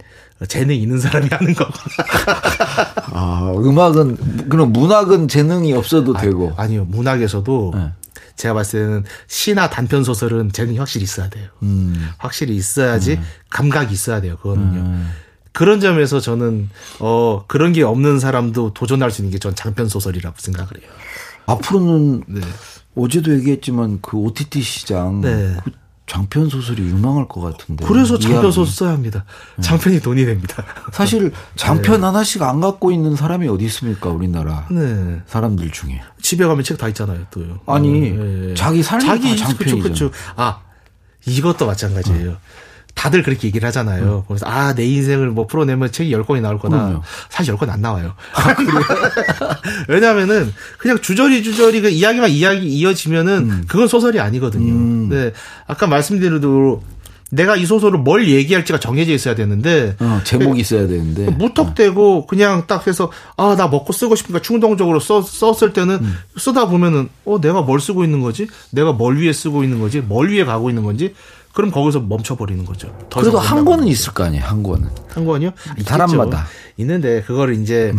재능 0.48 0.76
있는 0.76 1.00
사람이 1.00 1.28
하는 1.32 1.54
거구나. 1.54 1.76
아 3.14 3.54
음악은 3.58 4.50
그럼 4.50 4.74
문학은 4.74 5.28
재능이 5.28 5.74
없어도 5.74 6.14
되고. 6.14 6.54
아니요 6.58 6.86
문학에서도 6.90 7.72
네. 7.76 7.92
제가 8.36 8.54
봤을 8.54 8.82
때는 8.82 9.04
시나 9.28 9.70
단편 9.70 10.04
소설은 10.04 10.52
재능이 10.52 10.78
확실히 10.78 11.04
있어야 11.06 11.30
돼요. 11.30 11.48
음. 11.64 12.10
확실히 12.18 12.56
있어야지 12.58 13.20
감각이 13.50 13.94
있어야 13.94 14.20
돼요. 14.20 14.36
그거는요. 14.38 14.80
음. 14.82 15.10
그런 15.54 15.80
점에서 15.80 16.20
저는 16.20 16.70
어 17.00 17.46
그런 17.48 17.72
게 17.72 17.82
없는 17.84 18.20
사람도 18.20 18.74
도전할 18.74 19.12
수 19.12 19.22
있는 19.22 19.32
게 19.32 19.40
전 19.40 19.56
장편 19.56 19.88
소설이라고 19.88 20.36
생각을 20.38 20.70
해요. 20.82 20.90
앞으로는 21.46 22.24
네. 22.28 22.42
어제도 22.98 23.34
얘기했지만 23.34 24.00
그 24.02 24.18
OTT 24.18 24.62
시장 24.62 25.22
네. 25.22 25.56
그 25.64 25.72
장편 26.08 26.50
소설이 26.50 26.82
유망할 26.84 27.28
것 27.28 27.42
같은데. 27.42 27.86
그래서 27.86 28.20
장편. 28.20 28.52
소설 28.52 28.66
써야 28.68 28.92
합니다. 28.92 29.26
장편이 29.62 30.02
돈이 30.02 30.24
됩니다. 30.26 30.64
사실 30.94 31.32
장편 31.56 32.04
하나씩 32.04 32.42
안 32.44 32.60
갖고 32.62 32.92
있는 32.92 33.16
사람이 33.16 33.48
어디 33.48 33.66
있습니까 33.66 34.10
우리나라 34.10 34.68
네. 34.70 35.22
사람들 35.26 35.72
중에. 35.72 36.02
집에 36.22 36.46
가면 36.46 36.64
책 36.64 36.78
다 36.78 36.88
있잖아요, 36.90 37.26
또요. 37.32 37.60
아니 37.66 38.04
예, 38.12 38.50
예. 38.50 38.54
자기 38.54 38.84
삶이 38.84 39.04
자기 39.06 39.36
장편이죠. 39.38 39.80
그쵸. 39.80 40.12
아, 40.36 40.60
이것도 41.26 41.66
마찬가지예요. 41.66 42.38
다들 42.96 43.22
그렇게 43.24 43.48
얘기를 43.48 43.68
하잖아요. 43.68 44.24
그래서 44.28 44.46
아, 44.48 44.74
내 44.74 44.86
인생을 44.86 45.30
뭐 45.30 45.46
풀어내면 45.46 45.92
책이 45.92 46.12
10권이 46.12 46.42
나올 46.42 46.58
거다. 46.58 46.78
그럼요. 46.78 47.02
사실 47.30 47.54
10권 47.56 47.70
안 47.70 47.82
나와요. 47.82 48.16
왜냐면은 49.88 50.54
그냥 50.78 51.00
주저리 51.00 51.44
주저리 51.44 51.82
그 51.82 51.90
이야기만 51.90 52.30
이야기 52.30 52.68
이어지면은 52.68 53.66
그건 53.68 53.88
소설이 53.88 54.20
아니거든요. 54.20 54.72
음. 54.74 55.10
네. 55.10 55.32
아까 55.68 55.88
말씀드린 55.88 56.40
대로 56.42 56.82
내가 57.32 57.56
이 57.58 57.66
소설을 57.66 58.00
뭘 58.00 58.28
얘기할지가 58.30 58.80
정해져 58.80 59.12
있어야 59.12 59.36
되는데 59.36 59.96
어, 60.00 60.22
제목이 60.24 60.62
있어야 60.62 60.88
되는데. 60.88 61.32
무턱대고 61.32 62.28
그냥 62.28 62.66
딱 62.68 62.88
해서 62.88 63.12
아 63.36 63.56
나 63.56 63.68
먹고 63.68 63.94
쓰고 63.94 64.16
싶으니까 64.16 64.42
충동적으로 64.42 65.00
써, 65.00 65.22
썼을 65.22 65.74
때는 65.74 65.96
음. 66.02 66.16
쓰다 66.38 66.68
보면은 66.68 67.10
어 67.26 67.40
내가 67.42 67.62
뭘 67.62 67.80
쓰고 67.80 68.04
있는 68.04 68.22
거지 68.22 68.48
내가 68.72 68.94
뭘 68.94 69.18
위해 69.18 69.34
쓰고 69.34 69.64
있는 69.64 69.80
거지 69.80 70.02
뭘 70.02 70.30
위해 70.30 70.46
가고 70.46 70.70
있는 70.70 70.84
건지 70.84 71.14
그럼 71.56 71.72
거기서 71.72 72.02
멈춰버리는 72.02 72.66
거죠. 72.66 72.96
더 73.10 73.22
그래도 73.22 73.40
한못 73.40 73.78
권은 73.78 73.88
있을 73.88 74.14
거 74.14 74.26
아니에요 74.26 74.44
한 74.44 74.62
권은. 74.62 74.90
한 75.08 75.26
권이요? 75.26 75.52
사람마다. 75.86 76.40
음. 76.42 76.44
있는데 76.78 77.22
그거를 77.24 77.56
이제 77.62 77.94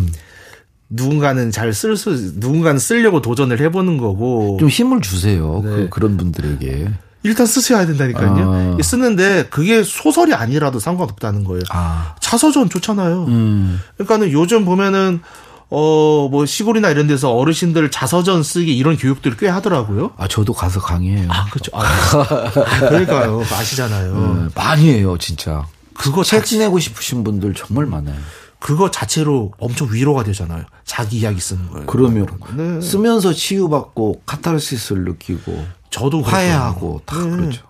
누군가는 0.90 1.50
잘 1.50 1.72
쓸 1.72 1.96
수 1.96 2.10
누군가는 2.36 2.78
쓰려고 2.78 3.20
도전을 3.22 3.60
해보는 3.60 3.96
거고 3.98 4.58
좀 4.60 4.68
힘을 4.68 5.00
주세요 5.00 5.60
네. 5.64 5.70
그, 5.70 5.88
그런 5.90 6.16
분들에게. 6.16 6.90
일단 7.22 7.44
쓰셔야 7.46 7.86
된다니까요. 7.86 8.76
아. 8.78 8.82
쓰는데 8.82 9.46
그게 9.50 9.82
소설이 9.82 10.32
아니라도 10.32 10.78
상관없다는 10.78 11.42
거예요. 11.42 11.62
아. 11.70 12.14
자서전 12.20 12.68
좋잖아요. 12.68 13.24
음. 13.24 13.80
그러니까는 13.96 14.30
요즘 14.30 14.64
보면은 14.64 15.20
어 15.70 16.28
뭐 16.30 16.44
시골이나 16.46 16.90
이런 16.90 17.06
데서 17.06 17.32
어르신들 17.32 17.90
자서전 17.90 18.42
쓰기 18.42 18.76
이런 18.76 18.96
교육들을 18.96 19.36
꽤 19.36 19.48
하더라고요. 19.48 20.12
아 20.16 20.28
저도 20.28 20.52
가서 20.52 20.80
강의해요. 20.80 21.28
아 21.30 21.44
그렇죠. 21.50 21.70
아, 21.74 22.50
그러니까요. 22.88 23.42
아시잖아요. 23.50 24.14
네, 24.44 24.48
많이 24.54 24.88
해요 24.90 25.16
진짜. 25.18 25.66
그거 25.94 26.22
책 26.22 26.40
자체 26.40 26.50
지내고 26.56 26.78
싶으신 26.78 27.24
분들 27.24 27.54
정말 27.54 27.86
많아요. 27.86 28.16
그거 28.58 28.90
자체로 28.90 29.52
엄청 29.58 29.88
위로가 29.92 30.24
되잖아요. 30.24 30.64
자기 30.84 31.18
이야기 31.18 31.40
쓰는 31.40 31.70
거예요. 31.70 31.86
그러면 31.86 32.26
네. 32.56 32.80
쓰면서 32.80 33.32
치유받고 33.32 34.22
카타르시스를 34.26 35.04
느끼고 35.04 35.64
저도 35.90 36.22
화해하고 36.22 37.02
다. 37.06 37.16
네. 37.22 37.30
그렇죠. 37.30 37.65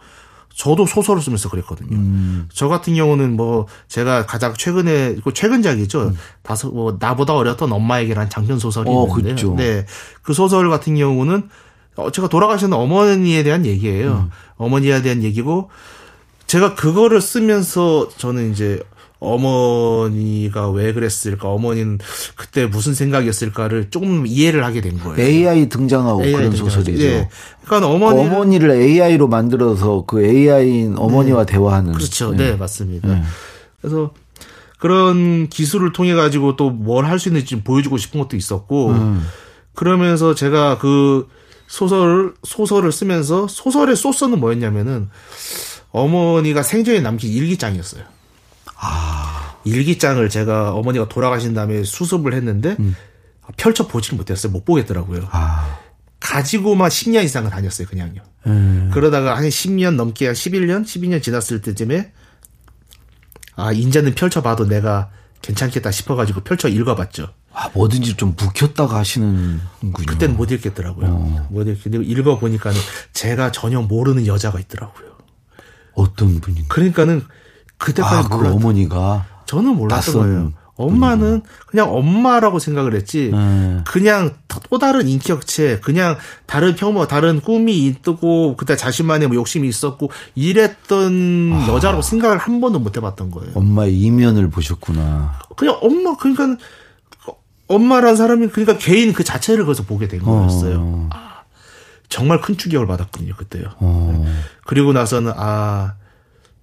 저도 0.57 0.87
소설을 0.87 1.21
쓰면서 1.21 1.51
그랬거든요. 1.51 1.95
음. 1.95 2.49
저 2.51 2.67
같은 2.67 2.95
경우는 2.95 3.37
뭐 3.37 3.67
제가 3.89 4.25
가장 4.25 4.55
최근에 4.55 5.15
이거 5.19 5.31
최근작이죠. 5.31 6.01
음. 6.01 6.17
다섯 6.43 6.71
뭐 6.71 6.97
나보다 6.99 7.35
어렸던 7.35 7.71
엄마에게란 7.71 8.31
장편 8.31 8.59
소설이 8.59 8.89
어, 8.89 9.07
있는데, 9.07 9.35
그쵸. 9.35 9.55
네, 9.55 9.85
그 10.23 10.33
소설 10.33 10.71
같은 10.71 10.97
경우는 10.97 11.51
어, 11.97 12.11
제가 12.11 12.29
돌아가신 12.29 12.73
어머니에 12.73 13.43
대한 13.43 13.67
얘기예요. 13.67 14.13
음. 14.13 14.31
어머니에 14.57 15.03
대한 15.03 15.23
얘기고 15.23 15.69
제가 16.47 16.75
그거를 16.75 17.21
쓰면서 17.21 18.09
저는 18.17 18.53
이제 18.53 18.81
어머니가 19.19 20.71
왜 20.71 20.93
그랬을까, 20.93 21.49
어머니는 21.49 21.99
그때 22.37 22.67
무슨 22.67 22.95
생각이었을까를 22.95 23.91
조금 23.91 24.27
이해를 24.27 24.65
하게 24.65 24.81
된 24.81 24.99
거예요. 25.01 25.21
AI 25.21 25.69
등장하고 25.69 26.23
AI 26.23 26.33
그런 26.35 26.51
등장하죠. 26.51 26.81
소설이죠. 26.81 27.05
예. 27.05 27.29
그러니까 27.65 27.89
그 27.89 27.95
어머니 27.95 28.21
어머니를 28.21 28.71
AI로 28.71 29.29
만들어서 29.29 30.05
그 30.07 30.25
AI인 30.25 30.97
어머니와 30.99 31.45
대화하는. 31.47 31.93
그렇죠. 31.93 32.31
네. 32.33 32.51
네, 32.51 32.57
맞습니다. 32.57 33.09
네. 33.09 33.23
그래서 33.81 34.13
그런 34.79 35.49
기술을 35.49 35.93
통해 35.93 36.15
가지고 36.15 36.57
또 36.57 36.71
뭘 36.71 37.07
할 37.07 37.19
수 37.19 37.29
있는지 37.31 37.47
좀 37.47 37.63
보여주고 37.63 37.97
싶은 37.97 38.21
것도 38.21 38.37
있었고 38.37 38.91
음. 38.91 39.27
그러면서 39.75 40.35
제가 40.35 40.77
그 40.79 41.27
소설을 41.69 42.35
소설을 42.45 42.93
쓰면서 42.93 43.47
소설의 43.49 43.97
소스는 43.97 44.39
뭐였냐면은 44.39 45.09
어머니가 45.91 46.63
생전에 46.63 47.01
남긴 47.01 47.33
일기장이었어요. 47.33 48.05
아. 48.77 49.57
일기장을 49.65 50.29
제가 50.29 50.75
어머니가 50.75 51.09
돌아가신 51.09 51.55
다음에 51.55 51.83
수습을 51.83 52.35
했는데 52.35 52.77
펼쳐 53.57 53.87
보지를 53.87 54.17
못했어요. 54.17 54.53
못 54.53 54.65
보겠더라고요. 54.65 55.21
음. 55.21 55.29
아. 55.31 55.79
가지고만 56.21 56.89
10년 56.89 57.25
이상을 57.25 57.51
다녔어요, 57.51 57.87
그냥요. 57.89 58.23
음. 58.47 58.91
그러다가 58.93 59.37
한 59.37 59.45
10년 59.45 59.95
넘게 59.95 60.27
한 60.27 60.35
11년, 60.35 60.85
12년 60.85 61.23
지났을 61.23 61.63
때쯤에 61.63 62.13
아, 63.57 63.73
이제는 63.73 64.15
펼쳐봐도 64.15 64.67
내가 64.67 65.11
괜찮겠다 65.43 65.91
싶어가지고 65.91 66.41
펼쳐 66.43 66.69
읽어봤죠. 66.69 67.29
아, 67.53 67.71
뭐든지 67.73 68.17
좀 68.17 68.35
묵혔다가 68.37 68.97
하시는군요. 68.97 70.07
그때는 70.07 70.37
못 70.37 70.51
읽겠더라고요. 70.51 71.07
어. 71.07 71.49
못 71.51 71.67
읽겠는데 71.67 72.07
읽어보니까는 72.07 72.79
제가 73.13 73.53
전혀 73.53 73.81
모르는 73.81 74.27
여자가 74.27 74.61
있더라고요. 74.61 75.17
어떤 75.97 76.41
분인가? 76.41 76.69
그러니까는 76.69 77.25
그때까지 77.79 78.29
아, 78.31 78.37
그 78.37 78.49
어머니가. 78.49 79.27
저는 79.47 79.77
몰랐던 79.77 80.15
거예요. 80.15 80.53
엄마는 80.77 81.43
그냥 81.67 81.93
엄마라고 81.95 82.59
생각을 82.59 82.95
했지. 82.95 83.31
네. 83.33 83.79
그냥 83.87 84.35
또 84.69 84.79
다른 84.79 85.09
인격체, 85.09 85.81
그냥 85.83 86.17
다른 86.45 86.77
평범, 86.77 87.07
다른 87.09 87.41
꿈이 87.41 87.87
있고 87.87 88.57
그때 88.57 88.77
자신만의 88.77 89.29
뭐 89.29 89.37
욕심이 89.37 89.67
있었고 89.69 90.11
이랬던 90.35 91.53
아. 91.55 91.69
여자라고 91.69 92.03
생각을 92.03 92.37
한 92.37 92.61
번도 92.61 92.79
못 92.79 92.97
해봤던 92.97 93.31
거예요. 93.31 93.53
엄마의 93.55 93.99
이면을 93.99 94.51
보셨구나. 94.51 95.39
그냥 95.57 95.79
엄마 95.81 96.15
그러니까 96.17 96.59
엄마란 97.69 98.17
사람이 98.17 98.49
그러니까 98.49 98.77
개인 98.77 99.13
그 99.15 99.25
자체를 99.25 99.65
거기서 99.65 99.85
보게 99.85 100.09
된 100.09 100.21
거였어요. 100.21 101.09
아, 101.11 101.36
정말 102.09 102.41
큰 102.41 102.57
충격을 102.57 102.87
받았거든요 102.87 103.35
그때요. 103.37 103.65
어. 103.79 104.25
그리고 104.65 104.93
나서는 104.93 105.33
아 105.37 105.95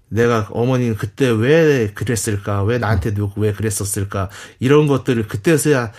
내가 0.09 0.47
어머니는 0.51 0.95
그때 0.95 1.27
왜 1.29 1.91
그랬을까? 1.93 2.63
왜 2.63 2.77
나한테 2.77 3.13
누구 3.13 3.41
왜 3.41 3.51
그랬었을까? 3.53 4.29
이런 4.59 4.87
것들을 4.87 5.27
그때서야 5.27 5.91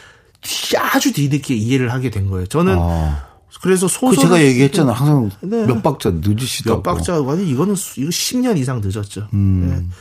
아주 0.78 1.12
뒤늦게 1.12 1.54
이해를 1.54 1.92
하게 1.92 2.10
된 2.10 2.28
거예요. 2.28 2.46
저는 2.46 2.76
아. 2.78 3.26
그래서 3.62 3.86
그 3.86 3.92
소설 3.92 4.16
제가 4.24 4.42
얘기했잖아. 4.42 4.92
항상 4.92 5.30
네. 5.40 5.64
몇 5.66 5.82
박자 5.82 6.10
늦으시다고. 6.22 6.76
몇 6.76 6.82
박자 6.82 7.14
아니 7.16 7.48
이거는 7.48 7.74
수- 7.76 8.00
이거 8.00 8.10
10년 8.10 8.58
이상 8.58 8.82
늦었죠. 8.84 9.28
음. 9.32 9.68
네. 9.88 9.96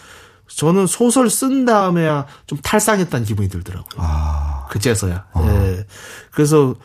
저는 0.56 0.86
소설 0.86 1.30
쓴 1.30 1.64
다음에야 1.66 2.26
좀 2.46 2.60
탈상했다는 2.62 3.26
기분이 3.26 3.48
들더라고요. 3.50 3.94
아. 3.98 4.68
그제서야. 4.70 5.26
예. 5.46 5.86
그래서 6.32 6.76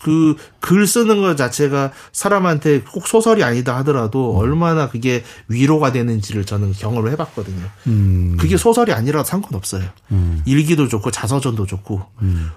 그 0.00 0.36
글 0.60 0.86
쓰는 0.86 1.22
것 1.22 1.36
자체가 1.36 1.92
사람한테 2.12 2.82
꼭 2.82 3.06
소설이 3.06 3.42
아니다 3.42 3.76
하더라도 3.78 4.36
얼마나 4.36 4.88
그게 4.90 5.24
위로가 5.48 5.92
되는지를 5.92 6.44
저는 6.44 6.72
경험을 6.72 7.10
해봤거든요. 7.12 7.64
음. 7.86 8.36
그게 8.38 8.56
소설이 8.58 8.92
아니라도 8.92 9.24
상관없어요. 9.24 9.84
일기도 10.44 10.88
좋고 10.88 11.10
자서전도 11.10 11.64
좋고. 11.66 12.02
음. 12.22 12.50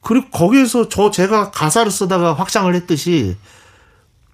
그리고 0.00 0.30
거기에서 0.30 0.88
저 0.88 1.10
제가 1.10 1.50
가사를 1.50 1.90
쓰다가 1.90 2.32
확장을 2.32 2.74
했듯이 2.74 3.36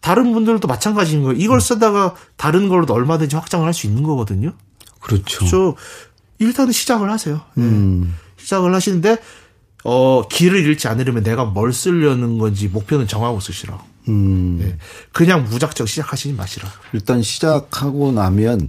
다른 0.01 0.33
분들도 0.33 0.68
마찬가지인 0.68 1.22
거예요. 1.22 1.37
음. 1.37 1.40
이걸 1.40 1.61
쓰다가 1.61 2.14
다른 2.37 2.68
걸로도 2.68 2.94
얼마든지 2.94 3.35
확장을 3.35 3.66
할 3.66 3.75
수 3.75 3.88
있는 3.88 4.05
거거든요. 4.05 4.53
그렇죠. 5.01 5.44
저 5.46 5.75
일단은 6.38 6.70
시작을 6.70 7.11
하세요. 7.11 7.40
예. 7.59 7.61
음. 7.61 8.14
시작을 8.37 8.72
하시는데 8.75 9.16
어 9.88 10.27
길을 10.27 10.66
잃지 10.66 10.88
않으려면 10.88 11.22
내가 11.22 11.44
뭘 11.44 11.72
쓰려는 11.72 12.38
건지 12.38 12.66
목표는 12.66 13.07
정하고 13.07 13.38
쓰시라고. 13.38 13.85
음. 14.09 14.59
예. 14.61 14.77
그냥 15.12 15.44
무작정 15.44 15.87
시작하시지 15.87 16.35
마시라고. 16.35 16.75
일단 16.92 17.22
시작하고 17.22 18.11
나면 18.11 18.68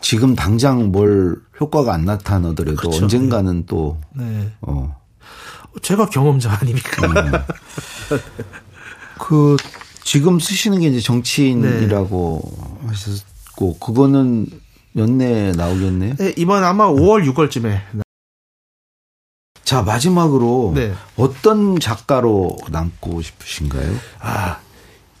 지금 0.00 0.34
당장 0.34 0.92
뭘 0.92 1.36
효과가 1.60 1.92
안 1.92 2.06
나타나더라도 2.06 2.76
그렇죠. 2.76 3.02
언젠가는 3.02 3.66
또 3.66 4.00
네. 4.14 4.50
어. 4.62 4.96
제가 5.82 6.08
경험자 6.08 6.58
아닙니까? 6.58 7.06
음. 7.06 7.32
그 9.18 9.56
지금 10.04 10.40
쓰시는 10.40 10.80
게 10.80 10.86
이제 10.88 11.00
정치인이라고 11.00 12.78
네. 12.80 12.86
하셨고 12.88 13.78
그거는 13.78 14.46
연내 14.96 15.52
나오겠네요. 15.52 16.16
네, 16.16 16.32
이번 16.38 16.64
아마 16.64 16.86
5월 16.88 17.30
6월쯤에 17.30 18.05
자 19.66 19.82
마지막으로 19.82 20.72
네. 20.76 20.94
어떤 21.16 21.80
작가로 21.80 22.56
남고 22.70 23.20
싶으신가요? 23.20 23.96
아 24.20 24.60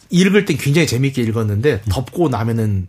읽을 0.08 0.44
땐 0.44 0.56
굉장히 0.56 0.86
재밌게 0.86 1.20
읽었는데 1.22 1.82
덮고 1.90 2.28
나면은 2.28 2.86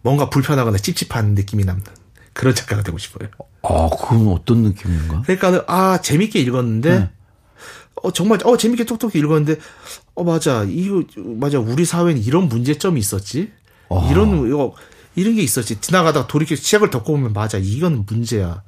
뭔가 0.00 0.30
불편하거나 0.30 0.78
찝찝한 0.78 1.34
느낌이 1.34 1.66
남는 1.66 1.84
그런 2.32 2.54
작가가 2.54 2.82
되고 2.82 2.96
싶어요. 2.96 3.28
아 3.62 3.90
그건 3.90 4.28
어떤 4.28 4.62
느낌인가? 4.62 5.24
그러니까 5.26 5.62
아 5.68 6.00
재밌게 6.00 6.40
읽었는데 6.40 6.98
네. 6.98 7.10
어 7.96 8.10
정말 8.10 8.38
어 8.46 8.56
재밌게 8.56 8.84
똑똑히 8.86 9.18
읽었는데 9.18 9.60
어 10.14 10.24
맞아 10.24 10.64
이거 10.64 11.04
맞아 11.16 11.58
우리 11.58 11.84
사회는 11.84 12.22
이런 12.22 12.48
문제점이 12.48 12.98
있었지 12.98 13.52
아. 13.90 14.08
이런 14.10 14.46
이거 14.48 14.74
이런 15.16 15.34
게 15.34 15.42
있었지 15.42 15.82
지나가다가 15.82 16.26
돌이켜 16.28 16.56
책을 16.56 16.88
덮고 16.88 17.12
보면 17.12 17.34
맞아 17.34 17.58
이건 17.58 18.06
문제야 18.06 18.62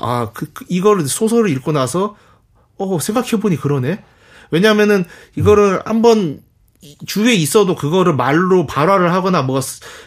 아 0.00 0.30
그 0.34 0.52
그, 0.52 0.64
이거를 0.68 1.06
소설을 1.06 1.50
읽고 1.50 1.72
나서 1.72 2.16
어 2.78 2.98
생각해 2.98 3.40
보니 3.40 3.56
그러네 3.56 4.02
왜냐하면은 4.50 5.04
이거를 5.36 5.82
한번 5.84 6.40
주위에 7.06 7.34
있어도 7.34 7.74
그거를 7.74 8.14
말로 8.14 8.66
발화를 8.66 9.12
하거나 9.12 9.42
뭐 9.42 9.60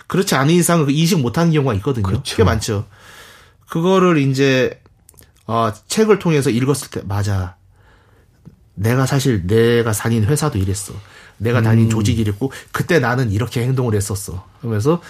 그렇지 0.08 0.36
않은 0.36 0.53
이상 0.53 0.86
그 0.86 0.91
인식 0.91 1.19
못하는 1.19 1.51
경우가 1.51 1.73
있거든요 1.75 2.03
그렇죠. 2.03 2.38
꽤 2.38 2.43
많죠 2.43 2.86
그거를 3.69 4.17
이제 4.17 4.82
아 5.45 5.73
책을 5.88 6.19
통해서 6.19 6.49
읽었을 6.49 6.89
때 6.89 7.01
맞아 7.05 7.60
내가 8.79 9.05
사실 9.05 9.45
내가 9.45 9.91
다닌 9.91 10.23
회사도 10.23 10.58
이랬어. 10.58 10.93
내가 11.38 11.62
다닌 11.62 11.86
음. 11.86 11.89
조직이 11.89 12.21
이랬고 12.21 12.51
그때 12.71 12.99
나는 12.99 13.32
이렇게 13.32 13.62
행동을 13.62 13.93
했었어. 13.95 14.45
그러면서 14.60 15.01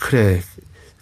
그래 0.00 0.42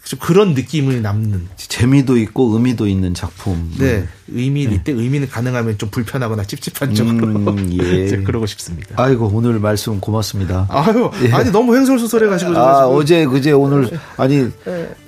좀 0.05 0.19
그런 0.19 0.55
느낌이 0.55 1.01
남는. 1.01 1.49
재미도 1.57 2.17
있고 2.19 2.53
의미도 2.55 2.87
있는 2.87 3.15
작품. 3.15 3.73
네 3.79 4.07
의미 4.29 4.65
이때 4.65 4.93
의미는 4.93 5.29
가능하면 5.29 5.79
좀 5.79 5.91
불편하거나 5.91 6.45
찝찝한 6.45 6.95
쪽으로 6.95 7.27
음, 7.53 7.79
예. 7.81 8.09
그러고 8.25 8.47
싶습니다. 8.47 8.95
아이고 8.97 9.31
오늘 9.33 9.59
말씀 9.59 10.01
고맙습니다. 10.01 10.67
아유 10.69 11.11
아니 11.33 11.51
너무 11.51 11.77
횡설수설해 11.77 12.27
가지고 12.29 12.53
예. 12.53 12.57
아, 12.57 12.87
어제 12.87 13.25
그제 13.27 13.53
오늘 13.53 13.89
아니 14.17 14.49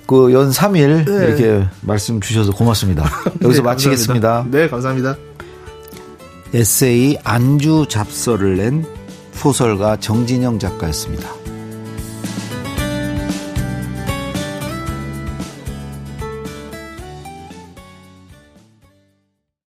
그 0.07 0.31
연 0.31 0.49
3일 0.51 1.05
네. 1.05 1.27
이렇게 1.27 1.67
말씀 1.81 2.21
주셔서 2.21 2.51
고맙습니다. 2.51 3.03
여기서 3.43 3.61
네, 3.61 3.65
마치겠습니다. 3.65 4.27
감사합니다. 4.27 4.57
네 4.57 4.69
감사합니다. 4.69 5.17
에세이 6.53 7.17
안주 7.23 7.85
잡서를 7.89 8.57
낸 8.57 8.85
소설가 9.33 9.97
정진영 9.99 10.57
작가였습니다. 10.59 11.44